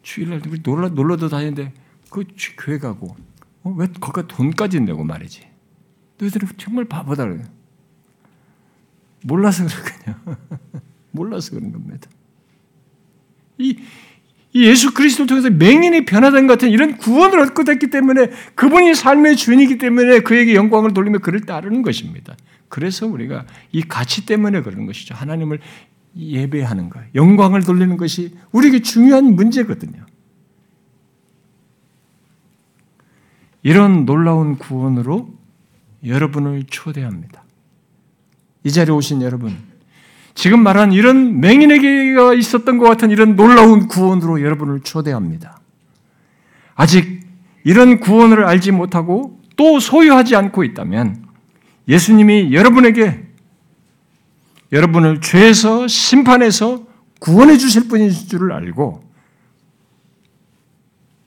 주일날 0.02 0.42
놀러, 0.62 0.88
놀러도 0.88 1.28
다니는데 1.28 1.72
그 2.08 2.24
교회 2.58 2.78
가고 2.78 3.16
어, 3.64 3.74
왜 3.76 3.88
거기가 3.88 4.28
돈까지 4.28 4.80
내고 4.80 5.04
말이지? 5.04 5.46
너희들은 6.18 6.48
정말 6.56 6.84
바보다 6.84 7.26
그래. 7.26 7.42
몰라서 9.24 9.64
그렇군요. 9.66 10.36
몰라서 11.14 11.54
그런 11.54 11.72
겁니다. 11.72 12.10
이, 13.58 13.78
이 14.52 14.66
예수 14.66 14.92
그리스도를 14.92 15.26
통해서 15.26 15.50
맹인이 15.50 16.04
변화된 16.04 16.46
같은 16.46 16.70
이런 16.70 16.98
구원을 16.98 17.40
얻고 17.40 17.64
됐기 17.64 17.88
때문에 17.90 18.30
그분이 18.54 18.94
삶의 18.94 19.36
주인이기 19.36 19.78
때문에 19.78 20.20
그에게 20.20 20.54
영광을 20.54 20.92
돌리며 20.92 21.18
그를 21.18 21.40
따르는 21.40 21.82
것입니다. 21.82 22.36
그래서 22.68 23.06
우리가 23.06 23.46
이 23.72 23.82
가치 23.82 24.26
때문에 24.26 24.62
그러는 24.62 24.86
것이죠. 24.86 25.14
하나님을 25.14 25.60
예배하는 26.16 26.90
것, 26.90 27.02
영광을 27.14 27.62
돌리는 27.62 27.96
것이 27.96 28.36
우리에게 28.52 28.82
중요한 28.82 29.34
문제거든요. 29.34 30.04
이런 33.62 34.04
놀라운 34.04 34.56
구원으로 34.56 35.32
여러분을 36.04 36.64
초대합니다. 36.64 37.44
이 38.62 38.70
자리에 38.70 38.94
오신 38.94 39.22
여러분, 39.22 39.56
지금 40.34 40.62
말한 40.62 40.92
이런 40.92 41.40
맹인에게 41.40 42.36
있었던 42.38 42.78
것 42.78 42.88
같은 42.88 43.10
이런 43.10 43.36
놀라운 43.36 43.86
구원으로 43.86 44.42
여러분을 44.42 44.80
초대합니다. 44.80 45.60
아직 46.74 47.20
이런 47.62 48.00
구원을 48.00 48.44
알지 48.44 48.72
못하고 48.72 49.40
또 49.56 49.78
소유하지 49.78 50.34
않고 50.36 50.64
있다면 50.64 51.24
예수님이 51.88 52.52
여러분에게 52.52 53.24
여러분을 54.72 55.20
죄에서 55.20 55.86
심판에서 55.86 56.84
구원해 57.20 57.56
주실 57.56 57.88
분인 57.88 58.10
줄을 58.10 58.52
알고 58.52 59.04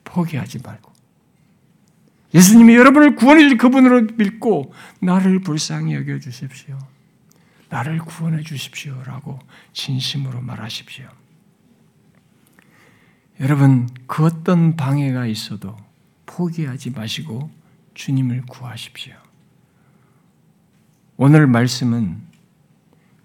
포기하지 0.04 0.60
말고 0.64 0.92
예수님이 2.34 2.76
여러분을 2.76 3.16
구원해 3.16 3.44
주실 3.44 3.58
그분으로 3.58 4.08
믿고 4.18 4.74
나를 5.00 5.40
불쌍히 5.40 5.96
여겨 5.96 6.20
주십시오. 6.20 6.78
나를 7.70 8.00
구원해 8.00 8.44
주십시오라고 8.44 9.40
진심으로 9.74 10.42
말하십시오. 10.42 11.08
여러분, 13.40 13.88
그 14.08 14.26
어떤 14.26 14.76
방해가 14.76 15.28
있어도 15.28 15.76
포기하지 16.26 16.92
마시고 16.92 17.52
주님을 17.94 18.44
구하십시오. 18.48 19.16
오늘 21.18 21.48
말씀은 21.48 22.22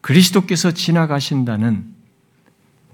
그리스도께서 0.00 0.72
지나가신다는 0.72 1.94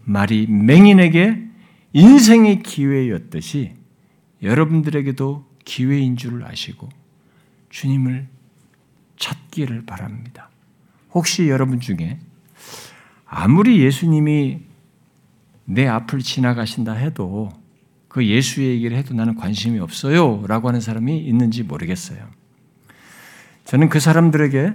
말이 0.04 0.46
맹인에게 0.46 1.46
인생의 1.92 2.62
기회였듯이 2.62 3.74
여러분들에게도 4.42 5.48
기회인 5.64 6.16
줄을 6.16 6.44
아시고 6.44 6.88
주님을 7.70 8.28
찾기를 9.18 9.86
바랍니다. 9.86 10.50
혹시 11.14 11.48
여러분 11.48 11.80
중에 11.80 12.18
아무리 13.26 13.80
예수님이 13.82 14.60
내 15.64 15.86
앞을 15.86 16.20
지나가신다 16.20 16.92
해도 16.94 17.50
그 18.08 18.26
예수의 18.26 18.70
얘기를 18.76 18.96
해도 18.96 19.14
나는 19.14 19.34
관심이 19.34 19.78
없어요 19.80 20.44
라고 20.46 20.68
하는 20.68 20.80
사람이 20.80 21.18
있는지 21.18 21.62
모르겠어요. 21.62 22.26
저는 23.64 23.90
그 23.90 24.00
사람들에게 24.00 24.72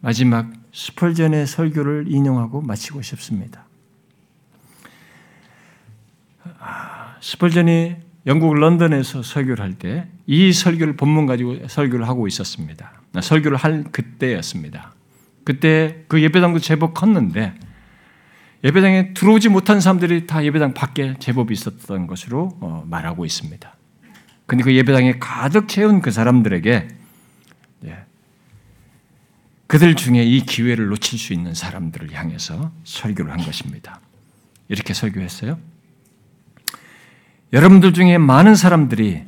마지막 0.00 0.52
스펄전의 0.72 1.46
설교를 1.46 2.06
인용하고 2.08 2.60
마치고 2.60 3.02
싶습니다. 3.02 3.66
아, 6.58 7.16
스펄전이 7.20 7.96
영국 8.26 8.54
런던에서 8.54 9.22
설교를 9.22 9.64
할 9.64 9.78
때 9.78 10.08
이 10.30 10.52
설교를 10.52 10.94
본문 10.96 11.24
가지고 11.24 11.66
설교를 11.68 12.06
하고 12.06 12.26
있었습니다. 12.26 12.92
설교를 13.18 13.56
할 13.56 13.84
그때였습니다. 13.84 14.92
그때 15.48 16.04
그 16.08 16.20
예배당도 16.20 16.58
제법 16.58 16.92
컸는데 16.92 17.54
예배당에 18.64 19.14
들어오지 19.14 19.48
못한 19.48 19.80
사람들이 19.80 20.26
다 20.26 20.44
예배당 20.44 20.74
밖에 20.74 21.14
제법 21.20 21.50
있었던 21.50 22.06
것으로 22.06 22.58
어, 22.60 22.84
말하고 22.86 23.24
있습니다. 23.24 23.74
근데 24.44 24.62
그 24.62 24.74
예배당에 24.74 25.14
가득 25.18 25.66
채운 25.66 26.02
그 26.02 26.10
사람들에게 26.10 26.88
예, 27.86 27.98
그들 29.66 29.94
중에 29.94 30.22
이 30.22 30.42
기회를 30.42 30.88
놓칠 30.88 31.18
수 31.18 31.32
있는 31.32 31.54
사람들을 31.54 32.12
향해서 32.12 32.70
설교를 32.84 33.32
한 33.32 33.38
것입니다. 33.38 34.02
이렇게 34.68 34.92
설교했어요. 34.92 35.58
여러분들 37.54 37.94
중에 37.94 38.18
많은 38.18 38.54
사람들이 38.54 39.24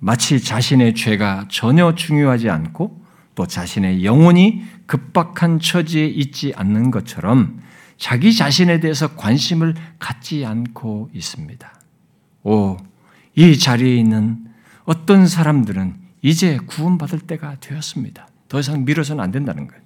마치 0.00 0.38
자신의 0.38 0.96
죄가 0.96 1.46
전혀 1.48 1.94
중요하지 1.94 2.50
않고 2.50 3.01
또 3.34 3.46
자신의 3.46 4.04
영혼이 4.04 4.62
급박한 4.86 5.58
처지에 5.58 6.06
있지 6.06 6.52
않는 6.56 6.90
것처럼 6.90 7.60
자기 7.96 8.34
자신에 8.34 8.80
대해서 8.80 9.14
관심을 9.14 9.74
갖지 9.98 10.44
않고 10.44 11.10
있습니다. 11.14 11.72
오, 12.42 12.76
이 13.34 13.58
자리에 13.58 13.96
있는 13.96 14.44
어떤 14.84 15.26
사람들은 15.26 15.94
이제 16.20 16.58
구원받을 16.66 17.20
때가 17.20 17.56
되었습니다. 17.60 18.28
더 18.48 18.60
이상 18.60 18.84
미뤄서는 18.84 19.22
안 19.22 19.30
된다는 19.30 19.66
거예요. 19.66 19.82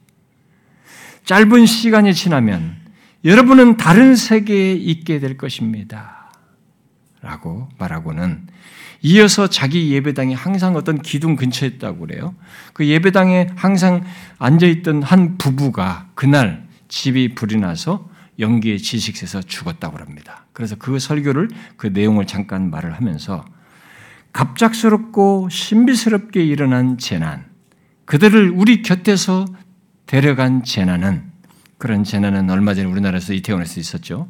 짧은 1.24 1.66
시간이 1.66 2.14
지나면 2.14 2.76
여러분은 3.24 3.76
다른 3.76 4.14
세계에 4.14 4.72
있게 4.72 5.18
될 5.18 5.36
것입니다. 5.36 6.32
라고 7.20 7.68
말하고는 7.78 8.46
이어서 9.02 9.48
자기 9.48 9.92
예배당이 9.92 10.34
항상 10.34 10.76
어떤 10.76 11.00
기둥 11.00 11.36
근처에 11.36 11.68
있다고 11.70 12.06
그래요. 12.06 12.34
그 12.72 12.86
예배당에 12.86 13.48
항상 13.56 14.04
앉아있던 14.38 15.02
한 15.02 15.38
부부가 15.38 16.08
그날 16.14 16.66
집이 16.88 17.34
불이 17.34 17.56
나서 17.56 18.08
연기에 18.38 18.76
질식해서 18.76 19.42
죽었다고 19.42 19.98
합니다. 19.98 20.46
그래서 20.52 20.76
그 20.76 20.98
설교를 20.98 21.48
그 21.76 21.88
내용을 21.88 22.26
잠깐 22.26 22.70
말을 22.70 22.94
하면서 22.94 23.44
갑작스럽고 24.32 25.48
신비스럽게 25.50 26.44
일어난 26.44 26.98
재난, 26.98 27.46
그들을 28.04 28.50
우리 28.54 28.82
곁에서 28.82 29.46
데려간 30.04 30.62
재난은 30.62 31.24
그런 31.78 32.04
재난은 32.04 32.50
얼마 32.50 32.74
전에 32.74 32.86
우리나라에서 32.86 33.32
이태원에서 33.32 33.80
있었죠. 33.80 34.28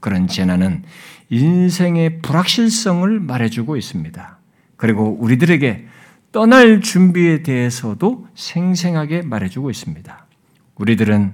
그런 0.00 0.28
재난은 0.28 0.84
인생의 1.28 2.20
불확실성을 2.20 3.20
말해주고 3.20 3.76
있습니다. 3.76 4.38
그리고 4.76 5.16
우리들에게 5.20 5.86
떠날 6.32 6.80
준비에 6.80 7.42
대해서도 7.42 8.26
생생하게 8.34 9.22
말해주고 9.22 9.70
있습니다. 9.70 10.26
우리들은 10.76 11.32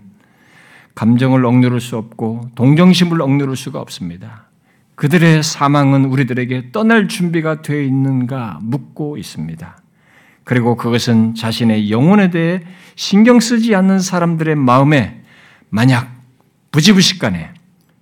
감정을 0.95 1.45
억누를 1.45 1.81
수 1.81 1.97
없고 1.97 2.51
동정심을 2.55 3.21
억누를 3.21 3.57
수가 3.57 3.81
없습니다. 3.81 4.47
그들의 4.95 5.43
사망은 5.43 6.05
우리들에게 6.05 6.71
떠날 6.71 7.09
준비가 7.09 7.63
되어 7.63 7.81
있는가 7.81 8.61
묻고 8.63 9.17
있습니다. 9.17 9.79
그리고 10.45 10.77
그것은 10.77 11.35
자신의 11.35 11.91
영혼에 11.91 12.31
대해 12.31 12.63
신경 12.95 13.41
쓰지 13.41 13.75
않는 13.75 14.01
사람들의 14.01 14.55
마음에 14.57 15.23
만약 15.71 16.15
부지부식간에 16.71 17.51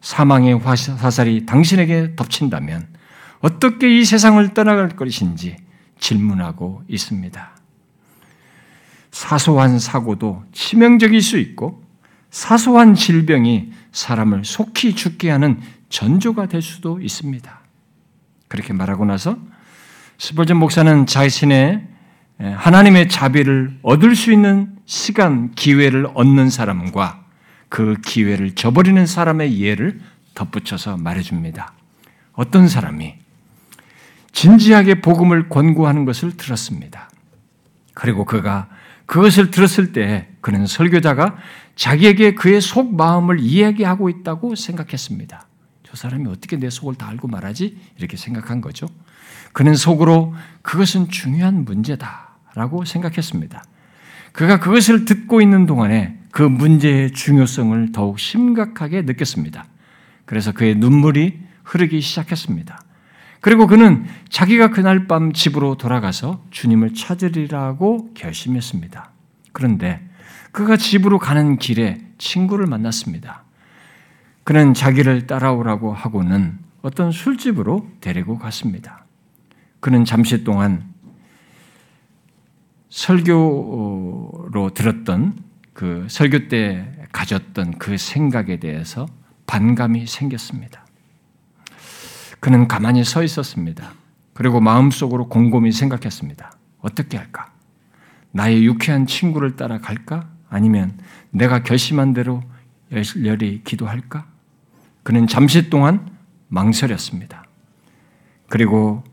사망의 0.00 0.58
화살이 0.58 1.46
당신에게 1.46 2.14
덮친다면 2.16 2.88
어떻게 3.40 3.98
이 3.98 4.04
세상을 4.04 4.54
떠나갈 4.54 4.90
것인지 4.90 5.56
질문하고 5.98 6.82
있습니다. 6.88 7.50
사소한 9.10 9.78
사고도 9.78 10.44
치명적일 10.52 11.20
수 11.20 11.38
있고 11.38 11.82
사소한 12.30 12.94
질병이 12.94 13.72
사람을 13.92 14.44
속히 14.44 14.94
죽게 14.94 15.30
하는 15.30 15.60
전조가 15.88 16.46
될 16.46 16.62
수도 16.62 17.00
있습니다. 17.00 17.60
그렇게 18.48 18.72
말하고 18.72 19.04
나서 19.04 19.36
스벌전 20.18 20.56
목사는 20.58 21.06
자신의 21.06 21.86
하나님의 22.38 23.08
자비를 23.08 23.78
얻을 23.82 24.14
수 24.14 24.32
있는 24.32 24.76
시간, 24.86 25.50
기회를 25.52 26.08
얻는 26.14 26.50
사람과 26.50 27.19
그 27.70 27.94
기회를 28.04 28.54
저버리는 28.54 29.06
사람의 29.06 29.58
예를 29.60 30.00
덧붙여서 30.34 30.98
말해줍니다. 30.98 31.72
어떤 32.34 32.68
사람이 32.68 33.14
진지하게 34.32 35.00
복음을 35.00 35.48
권고하는 35.48 36.04
것을 36.04 36.36
들었습니다. 36.36 37.08
그리고 37.94 38.24
그가 38.24 38.68
그것을 39.06 39.50
들었을 39.50 39.92
때 39.92 40.28
그는 40.40 40.66
설교자가 40.66 41.36
자기에게 41.74 42.34
그의 42.34 42.60
속 42.60 42.94
마음을 42.94 43.40
이야기하고 43.40 44.08
있다고 44.08 44.54
생각했습니다. 44.54 45.46
저 45.82 45.96
사람이 45.96 46.28
어떻게 46.28 46.56
내 46.56 46.70
속을 46.70 46.94
다 46.94 47.08
알고 47.08 47.28
말하지? 47.28 47.76
이렇게 47.98 48.16
생각한 48.16 48.60
거죠. 48.60 48.86
그는 49.52 49.74
속으로 49.74 50.34
그것은 50.62 51.08
중요한 51.08 51.64
문제다라고 51.64 52.84
생각했습니다. 52.84 53.64
그가 54.32 54.60
그것을 54.60 55.04
듣고 55.04 55.40
있는 55.40 55.66
동안에 55.66 56.19
그 56.30 56.42
문제의 56.42 57.12
중요성을 57.12 57.92
더욱 57.92 58.18
심각하게 58.18 59.02
느꼈습니다. 59.02 59.64
그래서 60.24 60.52
그의 60.52 60.76
눈물이 60.76 61.40
흐르기 61.64 62.00
시작했습니다. 62.00 62.80
그리고 63.40 63.66
그는 63.66 64.04
자기가 64.28 64.68
그날 64.68 65.06
밤 65.06 65.32
집으로 65.32 65.76
돌아가서 65.76 66.44
주님을 66.50 66.94
찾으리라고 66.94 68.12
결심했습니다. 68.14 69.10
그런데 69.52 70.06
그가 70.52 70.76
집으로 70.76 71.18
가는 71.18 71.56
길에 71.58 72.00
친구를 72.18 72.66
만났습니다. 72.66 73.44
그는 74.44 74.74
자기를 74.74 75.26
따라오라고 75.26 75.92
하고는 75.92 76.58
어떤 76.82 77.12
술집으로 77.12 77.88
데리고 78.00 78.38
갔습니다. 78.38 79.04
그는 79.80 80.04
잠시 80.04 80.44
동안 80.44 80.92
설교로 82.90 84.70
들었던 84.74 85.49
그 85.72 86.06
설교 86.08 86.48
때 86.48 86.92
가졌던 87.12 87.78
그 87.78 87.96
생각에 87.96 88.58
대해서 88.58 89.06
반감이 89.46 90.06
생겼습니다. 90.06 90.86
그는 92.40 92.68
가만히 92.68 93.04
서 93.04 93.22
있었습니다. 93.22 93.92
그리고 94.32 94.60
마음속으로 94.60 95.28
곰곰이 95.28 95.72
생각했습니다. 95.72 96.52
어떻게 96.78 97.18
할까? 97.18 97.52
나의 98.32 98.64
유쾌한 98.64 99.06
친구를 99.06 99.56
따라 99.56 99.78
갈까? 99.78 100.30
아니면 100.48 100.98
내가 101.30 101.62
결심한 101.62 102.12
대로 102.12 102.42
열렬히 102.92 103.62
기도할까? 103.64 104.26
그는 105.02 105.26
잠시 105.26 105.68
동안 105.68 106.08
망설였습니다. 106.48 107.44
그리고 108.48 109.04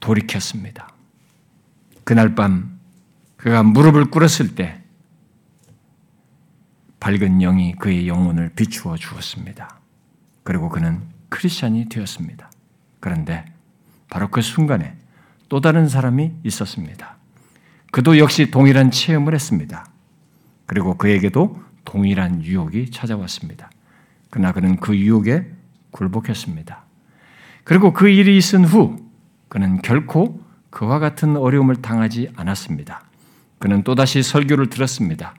돌이켰습니다. 0.00 0.88
그날 2.04 2.34
밤 2.34 2.71
그가 3.42 3.64
무릎을 3.64 4.04
꿇었을 4.04 4.54
때 4.54 4.80
밝은 7.00 7.40
영이 7.40 7.74
그의 7.74 8.06
영혼을 8.06 8.50
비추어 8.54 8.96
주었습니다. 8.96 9.80
그리고 10.44 10.68
그는 10.68 11.00
크리스찬이 11.28 11.88
되었습니다. 11.88 12.48
그런데 13.00 13.44
바로 14.08 14.28
그 14.28 14.42
순간에 14.42 14.96
또 15.48 15.60
다른 15.60 15.88
사람이 15.88 16.34
있었습니다. 16.44 17.16
그도 17.90 18.16
역시 18.16 18.52
동일한 18.52 18.92
체험을 18.92 19.34
했습니다. 19.34 19.86
그리고 20.66 20.96
그에게도 20.96 21.60
동일한 21.84 22.44
유혹이 22.44 22.92
찾아왔습니다. 22.92 23.72
그러나 24.30 24.52
그는 24.52 24.76
그 24.76 24.96
유혹에 24.96 25.50
굴복했습니다. 25.90 26.84
그리고 27.64 27.92
그 27.92 28.08
일이 28.08 28.36
있은 28.36 28.64
후 28.64 29.04
그는 29.48 29.82
결코 29.82 30.40
그와 30.70 31.00
같은 31.00 31.36
어려움을 31.36 31.82
당하지 31.82 32.30
않았습니다. 32.36 33.10
그는 33.62 33.84
또다시 33.84 34.24
설교를 34.24 34.70
들었습니다. 34.70 35.36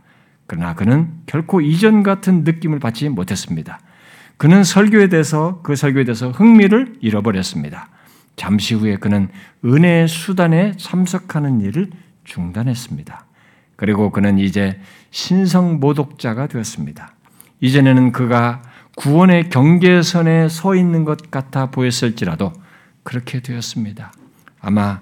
그러나 0.48 0.76
그는 0.76 1.12
결코 1.26 1.60
이전 1.60 2.04
같은 2.04 2.46
느낌을 2.46 2.80
받지 2.80 3.10
못했습니다. 3.10 3.82
그는 4.38 4.64
설교에 4.64 5.10
대해서 5.10 5.60
그 5.62 5.76
설교에 5.76 6.06
대해서 6.06 6.32
흥미를 6.32 6.96
잃어버렸습니다. 7.02 7.90
잠시 8.38 8.76
후에 8.76 8.96
그는 8.96 9.28
은혜의 9.66 10.08
수단에 10.08 10.72
참석하는 10.78 11.60
일을 11.60 11.90
중단했습니다. 12.24 13.26
그리고 13.76 14.10
그는 14.10 14.40
이제 14.40 14.80
신성 15.12 15.82
모독자가 15.82 16.48
되었습니다. 16.48 17.16
이전에는 17.60 18.14
그가 18.14 18.62
구원의 18.96 19.50
경계선에 19.50 20.48
서 20.48 20.76
있는 20.76 21.04
것 21.04 21.30
같아 21.30 21.72
보였을지라도 21.72 22.54
그렇게 23.04 23.42
되었습니다. 23.42 24.14
아마 24.62 25.02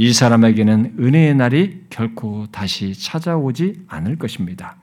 이 0.00 0.14
사람에게는 0.14 0.94
은혜의 0.98 1.34
날이 1.34 1.82
결코 1.90 2.46
다시 2.50 2.94
찾아오지 2.94 3.82
않을 3.86 4.16
것입니다. 4.16 4.78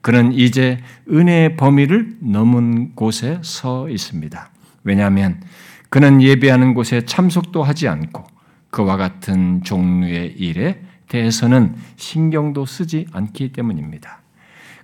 그는 0.00 0.32
이제 0.32 0.78
은혜의 1.10 1.58
범위를 1.58 2.16
넘은 2.20 2.94
곳에 2.94 3.38
서 3.42 3.90
있습니다. 3.90 4.50
왜냐하면 4.84 5.42
그는 5.90 6.22
예배하는 6.22 6.72
곳에 6.72 7.04
참석도 7.04 7.62
하지 7.62 7.86
않고 7.86 8.24
그와 8.70 8.96
같은 8.96 9.62
종류의 9.62 10.36
일에 10.38 10.80
대해서는 11.06 11.74
신경도 11.96 12.64
쓰지 12.64 13.08
않기 13.12 13.52
때문입니다. 13.52 14.22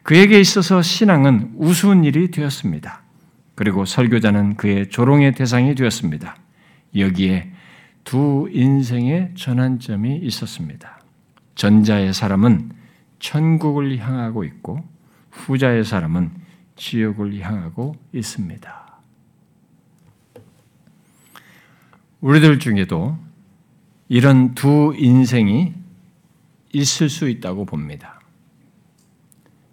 그에게 0.03 0.39
있어서 0.39 0.83
신앙은 0.83 1.53
우스운 1.57 2.05
일이 2.05 2.31
되었습니다. 2.31 3.01
그리고 3.55 3.87
설교자는 3.87 4.57
그의 4.57 4.91
조롱의 4.91 5.33
대상이 5.33 5.75
되었습니다. 5.75 6.37
여기에 6.95 7.53
두 8.05 8.49
인생의 8.53 9.35
전환점이 9.35 10.19
있었습니다. 10.19 11.03
전자의 11.55 12.15
사람은 12.15 12.73
천국을 13.19 13.99
향하고 13.99 14.45
있고 14.45 14.83
후자의 15.31 15.85
사람은 15.85 16.31
지옥을 16.77 17.39
향하고 17.41 17.97
있습니다. 18.13 18.89
우리들 22.21 22.59
중에도 22.59 23.17
이런 24.09 24.55
두 24.55 24.95
인생이 24.97 25.75
있을 26.73 27.09
수 27.09 27.29
있다고 27.29 27.65
봅니다. 27.65 28.21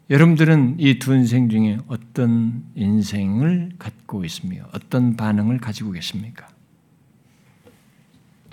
여러분들은 0.09 0.75
이 0.79 0.99
두 0.99 1.15
인생 1.15 1.49
중에 1.49 1.79
어떤 1.87 2.63
인생을 2.75 3.71
갖고 3.79 4.23
있으며 4.23 4.67
어떤 4.73 5.15
반응을 5.15 5.57
가지고 5.59 5.91
계십니까? 5.91 6.47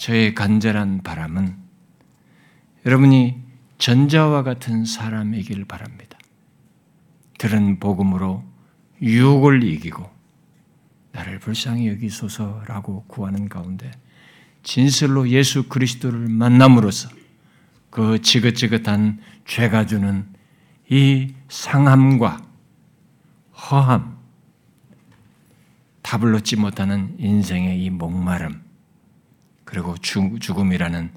저의 0.03 0.35
간절한 0.35 1.05
바람은 1.05 1.57
여러분이 2.85 3.41
전자와 3.79 4.43
같은 4.43 4.85
사람이길 4.85 5.65
바랍니다. 5.67 6.19
들은 7.39 7.79
복음으로 7.79 8.43
유혹을 9.01 9.63
이기고 9.63 10.11
나를 11.13 11.39
불쌍히 11.39 11.87
여기소서라고 11.87 13.05
구하는 13.07 13.49
가운데 13.49 13.93
진실로 14.65 15.29
예수 15.29 15.69
그리스도를 15.69 16.27
만남으로써 16.27 17.09
그 17.91 18.21
지긋지긋한 18.21 19.21
죄가 19.47 19.87
주는 19.87 20.27
이 20.91 21.33
상함과 21.49 22.45
허함, 23.71 24.19
답을 26.03 26.35
얻지 26.35 26.57
못하는 26.57 27.15
인생의 27.21 27.85
이 27.85 27.89
목마름, 27.91 28.62
그리고 29.73 29.97
죽음이라는 29.97 31.11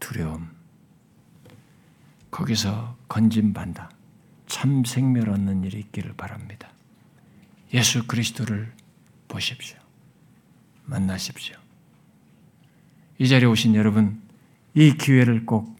두려움, 0.00 0.50
거기서 2.30 2.94
건진받다 3.08 3.90
참 4.46 4.84
생명 4.84 5.32
얻는 5.32 5.64
일이 5.64 5.78
있기를 5.78 6.12
바랍니다. 6.12 6.68
예수 7.72 8.06
그리스도를 8.06 8.74
보십시오. 9.28 9.78
만나십시오. 10.84 11.56
이 13.18 13.26
자리에 13.26 13.48
오신 13.48 13.76
여러분, 13.76 14.20
이 14.74 14.92
기회를 14.92 15.46
꼭 15.46 15.74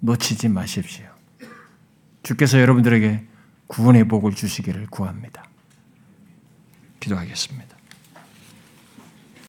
놓치지 0.00 0.50
마십시오. 0.50 1.06
주께서 2.22 2.60
여러분들에게 2.60 3.24
구원의 3.68 4.06
복을 4.06 4.34
주시기를 4.34 4.88
구합니다. 4.88 5.48
기도하겠습니다. 7.00 7.67